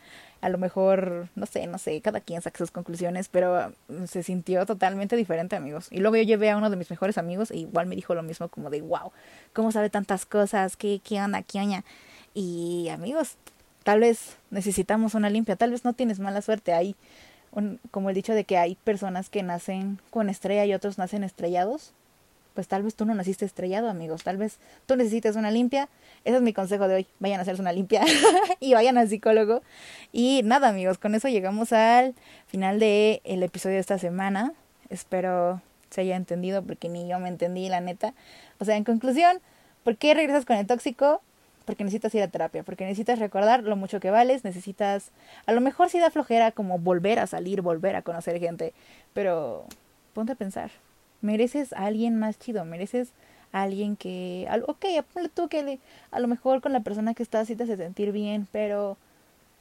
a 0.42 0.50
lo 0.50 0.58
mejor, 0.58 1.30
no 1.36 1.46
sé, 1.46 1.68
no 1.68 1.78
sé, 1.78 2.02
cada 2.02 2.20
quien 2.20 2.42
saca 2.42 2.58
sus 2.58 2.72
conclusiones, 2.72 3.30
pero 3.30 3.74
mm, 3.88 4.06
se 4.06 4.24
sintió 4.24 4.66
totalmente 4.66 5.16
diferente, 5.16 5.56
amigos. 5.56 5.88
Y 5.92 6.00
luego 6.00 6.18
yo 6.18 6.24
llevé 6.24 6.50
a 6.50 6.58
uno 6.58 6.70
de 6.70 6.76
mis 6.76 6.90
mejores 6.90 7.18
amigos 7.18 7.52
e 7.52 7.58
igual 7.58 7.86
me 7.86 7.96
dijo 7.96 8.16
lo 8.16 8.24
mismo, 8.24 8.50
como 8.50 8.70
de, 8.70 8.82
wow, 8.82 9.12
¿cómo 9.54 9.72
sabe 9.72 9.90
tantas 9.90 10.26
cosas? 10.26 10.78
¿Qué, 10.78 11.02
qué 11.04 11.22
onda? 11.22 11.44
¿Qué 11.44 11.60
oña? 11.60 11.84
Y 12.34 12.90
amigos, 12.90 13.38
tal 13.84 14.00
vez 14.00 14.38
necesitamos 14.50 15.16
una 15.16 15.30
limpia, 15.30 15.56
tal 15.56 15.72
vez 15.72 15.86
no 15.86 15.94
tienes 15.94 16.20
mala 16.20 16.42
suerte, 16.42 16.74
hay 16.74 16.96
como 17.92 18.10
el 18.10 18.16
dicho 18.16 18.34
de 18.34 18.44
que 18.44 18.58
hay 18.58 18.76
personas 18.76 19.30
que 19.30 19.44
nacen 19.44 20.00
con 20.10 20.30
estrella 20.30 20.66
y 20.66 20.74
otros 20.74 20.98
nacen 20.98 21.24
estrellados, 21.24 21.94
pues 22.54 22.68
tal 22.68 22.84
vez 22.84 22.96
tú 22.96 23.06
no 23.06 23.16
naciste 23.16 23.46
estrellado, 23.46 23.90
amigos, 23.90 24.24
tal 24.24 24.38
vez 24.38 24.58
tú 24.86 24.96
necesites 24.96 25.36
una 25.36 25.52
limpia, 25.52 25.88
ese 26.26 26.38
es 26.38 26.42
mi 26.42 26.54
consejo 26.54 26.88
de 26.88 26.96
hoy, 26.96 27.08
vayan 27.20 27.40
a 27.40 27.44
hacerse 27.44 27.62
una 27.62 27.72
limpia 27.72 28.04
y 28.60 28.74
vayan 28.74 28.98
al 28.98 29.08
psicólogo. 29.08 29.62
Y 30.12 30.42
nada, 30.44 30.70
amigos, 30.70 30.98
con 30.98 31.16
eso 31.16 31.30
llegamos 31.30 31.72
al 31.72 32.14
final 32.48 32.80
del 32.80 33.22
el 33.24 33.44
episodio 33.44 33.76
de 33.76 33.82
esta 33.82 33.98
semana, 33.98 34.54
espero 34.90 35.62
se 35.92 36.02
haya 36.02 36.16
entendido 36.16 36.64
porque 36.64 36.90
ni 36.90 37.08
yo 37.08 37.20
me 37.20 37.30
entendí, 37.30 37.70
la 37.70 37.82
neta. 37.82 38.14
O 38.60 38.66
sea, 38.66 38.78
en 38.78 38.84
conclusión, 38.84 39.40
¿por 39.84 39.98
qué 39.98 40.14
regresas 40.14 40.46
con 40.46 40.56
el 40.58 40.66
tóxico? 40.66 41.22
Porque 41.66 41.84
necesitas 41.84 42.14
ir 42.16 42.22
a 42.22 42.28
terapia, 42.28 42.64
porque 42.64 42.86
necesitas 42.86 43.20
recordar 43.20 43.64
lo 43.64 43.76
mucho 43.76 44.00
que 44.00 44.12
vales, 44.12 44.44
necesitas, 44.44 45.12
a 45.46 45.52
lo 45.52 45.62
mejor 45.62 45.90
sí 45.90 46.00
da 46.00 46.10
flojera 46.10 46.52
como 46.52 46.80
volver 46.80 47.20
a 47.20 47.28
salir, 47.28 47.62
volver 47.62 47.96
a 47.96 48.02
conocer 48.02 48.40
gente, 48.40 48.74
pero 49.14 49.66
ponte 50.14 50.34
a 50.34 50.36
pensar, 50.36 50.72
mereces 51.22 51.74
a 51.74 51.86
alguien 51.86 52.18
más 52.18 52.40
chido, 52.40 52.66
mereces 52.66 53.10
a 53.52 53.64
alguien 53.64 53.96
que, 53.96 54.48
ok, 54.68 54.86
tú 55.34 55.48
que 55.50 55.80
a 56.12 56.20
lo 56.20 56.28
mejor 56.28 56.62
con 56.62 56.74
la 56.74 56.80
persona 56.82 57.14
que 57.14 57.24
estás 57.24 57.48
sí 57.48 57.56
te 57.56 57.64
hace 57.64 57.78
sentir 57.78 58.12
bien, 58.12 58.48
pero 58.52 58.98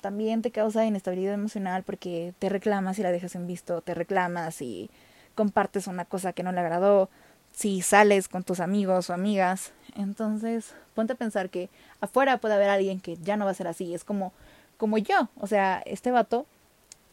también 0.00 0.42
te 0.42 0.50
causa 0.50 0.86
inestabilidad 0.86 1.34
emocional 1.34 1.82
porque 1.82 2.32
te 2.38 2.48
reclamas 2.48 2.98
y 2.98 3.02
la 3.02 3.12
dejas 3.12 3.34
en 3.34 3.46
visto, 3.46 3.82
te 3.82 3.94
reclamas 3.94 4.62
y 4.62 4.90
compartes 5.34 5.86
una 5.86 6.04
cosa 6.04 6.32
que 6.32 6.42
no 6.42 6.52
le 6.52 6.60
agradó, 6.60 7.10
si 7.52 7.82
sales 7.82 8.28
con 8.28 8.42
tus 8.42 8.60
amigos 8.60 9.10
o 9.10 9.14
amigas. 9.14 9.72
Entonces, 9.96 10.74
ponte 10.94 11.14
a 11.14 11.16
pensar 11.16 11.50
que 11.50 11.68
afuera 12.00 12.38
puede 12.38 12.54
haber 12.54 12.70
alguien 12.70 13.00
que 13.00 13.16
ya 13.16 13.36
no 13.36 13.44
va 13.44 13.50
a 13.50 13.54
ser 13.54 13.68
así. 13.68 13.94
Es 13.94 14.04
como, 14.04 14.32
como 14.76 14.98
yo. 14.98 15.28
O 15.38 15.46
sea, 15.46 15.82
este 15.84 16.10
vato, 16.10 16.46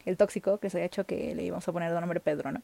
el 0.04 0.16
tóxico, 0.16 0.58
que 0.58 0.70
se 0.70 0.80
ha 0.80 0.84
hecho 0.84 1.04
que 1.04 1.34
le 1.34 1.44
íbamos 1.44 1.66
a 1.68 1.72
poner 1.72 1.92
de 1.92 2.00
nombre 2.00 2.20
Pedro, 2.20 2.52
¿no? 2.52 2.62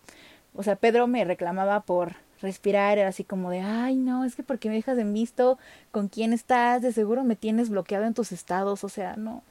O 0.54 0.62
sea, 0.62 0.76
Pedro 0.76 1.06
me 1.06 1.24
reclamaba 1.24 1.80
por 1.80 2.14
respirar, 2.40 2.98
era 2.98 3.08
así 3.08 3.24
como 3.24 3.50
de, 3.50 3.60
ay, 3.60 3.96
no, 3.96 4.24
es 4.24 4.36
que 4.36 4.42
porque 4.42 4.68
me 4.68 4.76
dejas 4.76 4.98
en 4.98 5.12
visto 5.12 5.58
con 5.90 6.08
quién 6.08 6.32
estás, 6.32 6.82
de 6.82 6.92
seguro 6.92 7.24
me 7.24 7.36
tienes 7.36 7.70
bloqueado 7.70 8.04
en 8.04 8.14
tus 8.14 8.32
estados, 8.32 8.84
o 8.84 8.88
sea, 8.88 9.16
no, 9.16 9.42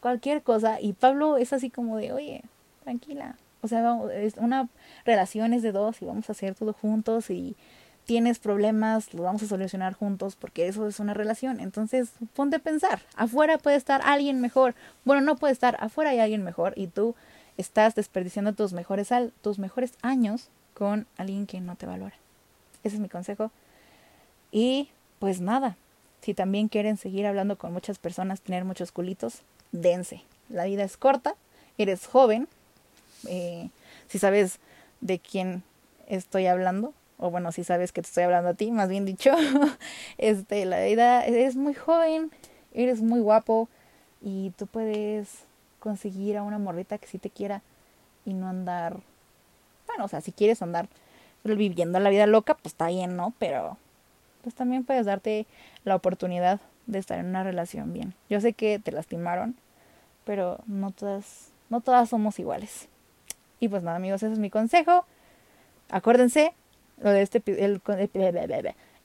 cualquier 0.00 0.42
cosa. 0.42 0.80
Y 0.80 0.92
Pablo 0.92 1.36
es 1.36 1.52
así 1.52 1.70
como 1.70 1.96
de, 1.96 2.12
oye, 2.12 2.42
tranquila, 2.84 3.36
o 3.62 3.68
sea, 3.68 3.98
es 4.12 4.34
una 4.36 4.68
relación 5.04 5.54
es 5.54 5.62
de 5.62 5.72
dos 5.72 6.02
y 6.02 6.04
vamos 6.04 6.28
a 6.28 6.32
hacer 6.32 6.54
todo 6.54 6.72
juntos 6.72 7.30
y 7.30 7.56
tienes 8.04 8.38
problemas, 8.38 9.14
lo 9.14 9.22
vamos 9.22 9.42
a 9.42 9.46
solucionar 9.46 9.94
juntos 9.94 10.36
porque 10.36 10.66
eso 10.66 10.86
es 10.86 11.00
una 11.00 11.14
relación. 11.14 11.60
Entonces, 11.60 12.10
ponte 12.34 12.56
a 12.56 12.58
pensar, 12.58 13.00
afuera 13.16 13.58
puede 13.58 13.76
estar 13.76 14.02
alguien 14.04 14.40
mejor. 14.40 14.74
Bueno, 15.04 15.22
no 15.22 15.36
puede 15.36 15.52
estar, 15.52 15.76
afuera 15.80 16.10
hay 16.10 16.20
alguien 16.20 16.42
mejor 16.42 16.74
y 16.76 16.88
tú 16.88 17.14
estás 17.56 17.94
desperdiciando 17.94 18.52
tus 18.52 18.72
mejores, 18.72 19.10
tus 19.40 19.58
mejores 19.58 19.92
años 20.02 20.48
con 20.74 21.06
alguien 21.16 21.46
que 21.46 21.60
no 21.60 21.76
te 21.76 21.86
valora. 21.86 22.16
Ese 22.82 22.96
es 22.96 23.00
mi 23.00 23.08
consejo. 23.08 23.50
Y 24.50 24.88
pues 25.20 25.40
nada, 25.40 25.76
si 26.20 26.34
también 26.34 26.68
quieren 26.68 26.96
seguir 26.96 27.26
hablando 27.26 27.56
con 27.56 27.72
muchas 27.72 27.98
personas, 27.98 28.40
tener 28.40 28.64
muchos 28.64 28.90
culitos, 28.90 29.42
dense. 29.70 30.22
La 30.48 30.64
vida 30.64 30.82
es 30.82 30.96
corta, 30.96 31.36
eres 31.78 32.06
joven, 32.06 32.48
eh, 33.28 33.70
si 34.08 34.18
sabes 34.18 34.58
de 35.00 35.18
quién 35.18 35.62
estoy 36.06 36.46
hablando, 36.46 36.92
o 37.18 37.30
bueno, 37.30 37.52
si 37.52 37.64
sabes 37.64 37.92
que 37.92 38.02
te 38.02 38.08
estoy 38.08 38.24
hablando 38.24 38.50
a 38.50 38.54
ti, 38.54 38.70
más 38.70 38.88
bien 38.88 39.04
dicho, 39.04 39.32
este, 40.18 40.64
la 40.64 40.80
vida, 40.82 41.24
eres 41.24 41.56
muy 41.56 41.74
joven, 41.74 42.30
eres 42.74 43.00
muy 43.00 43.20
guapo 43.20 43.68
y 44.20 44.50
tú 44.56 44.66
puedes 44.66 45.44
conseguir 45.78 46.36
a 46.36 46.42
una 46.42 46.58
morrita 46.58 46.98
que 46.98 47.06
sí 47.06 47.18
te 47.18 47.30
quiera 47.30 47.62
y 48.24 48.34
no 48.34 48.48
andar, 48.48 49.00
bueno, 49.86 50.04
o 50.04 50.08
sea, 50.08 50.20
si 50.20 50.32
quieres 50.32 50.62
andar 50.62 50.88
viviendo 51.44 51.98
la 51.98 52.10
vida 52.10 52.26
loca, 52.26 52.54
pues 52.54 52.72
está 52.72 52.88
bien, 52.88 53.16
¿no? 53.16 53.32
Pero 53.38 53.76
pues 54.42 54.54
también 54.54 54.84
puedes 54.84 55.06
darte 55.06 55.46
la 55.84 55.96
oportunidad 55.96 56.60
de 56.86 56.98
estar 56.98 57.18
en 57.18 57.26
una 57.26 57.44
relación 57.44 57.92
bien. 57.92 58.14
Yo 58.28 58.40
sé 58.40 58.52
que 58.52 58.78
te 58.78 58.92
lastimaron, 58.92 59.56
pero 60.24 60.58
no 60.66 60.90
todas, 60.90 61.50
no 61.70 61.80
todas 61.80 62.08
somos 62.08 62.38
iguales. 62.38 62.88
Y 63.62 63.68
pues 63.68 63.84
nada, 63.84 63.96
amigos, 63.96 64.24
ese 64.24 64.32
es 64.32 64.40
mi 64.40 64.50
consejo. 64.50 65.06
Acuérdense, 65.88 66.52
lo 67.00 67.10
de 67.10 67.22
este 67.22 67.40
el, 67.46 67.80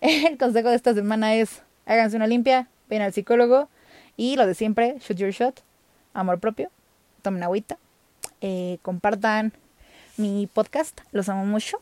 el 0.01 0.37
consejo 0.39 0.69
de 0.69 0.75
esta 0.75 0.95
semana 0.95 1.35
es 1.35 1.61
háganse 1.85 2.17
una 2.17 2.25
limpia, 2.25 2.67
ven 2.89 3.03
al 3.03 3.13
psicólogo 3.13 3.69
y 4.15 4.35
lo 4.35 4.47
de 4.47 4.55
siempre, 4.55 4.97
shoot 4.99 5.19
your 5.19 5.29
shot, 5.29 5.61
amor 6.15 6.39
propio, 6.39 6.71
tomen 7.21 7.43
agüita, 7.43 7.77
eh, 8.41 8.79
compartan 8.81 9.53
mi 10.17 10.49
podcast, 10.51 11.01
los 11.11 11.29
amo 11.29 11.45
mucho. 11.45 11.79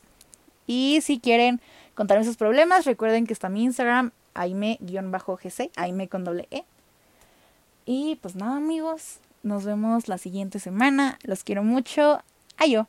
Y 0.68 1.00
si 1.02 1.22
quieren 1.22 1.62
contarme 1.94 2.26
sus 2.26 2.36
problemas, 2.36 2.84
recuerden 2.84 3.26
que 3.26 3.32
está 3.32 3.48
mi 3.48 3.64
Instagram, 3.64 4.12
aime-gc, 4.34 5.72
aime 5.78 6.10
con 6.10 6.26
doble 6.26 6.50
E. 6.52 6.66
Y 7.86 8.18
pues 8.18 8.36
nada 8.36 8.58
amigos, 8.58 9.20
nos 9.44 9.64
vemos 9.64 10.10
la 10.10 10.18
siguiente 10.18 10.60
semana, 10.60 11.20
los 11.24 11.46
quiero 11.46 11.64
mucho, 11.64 12.22
Aio. 12.58 12.88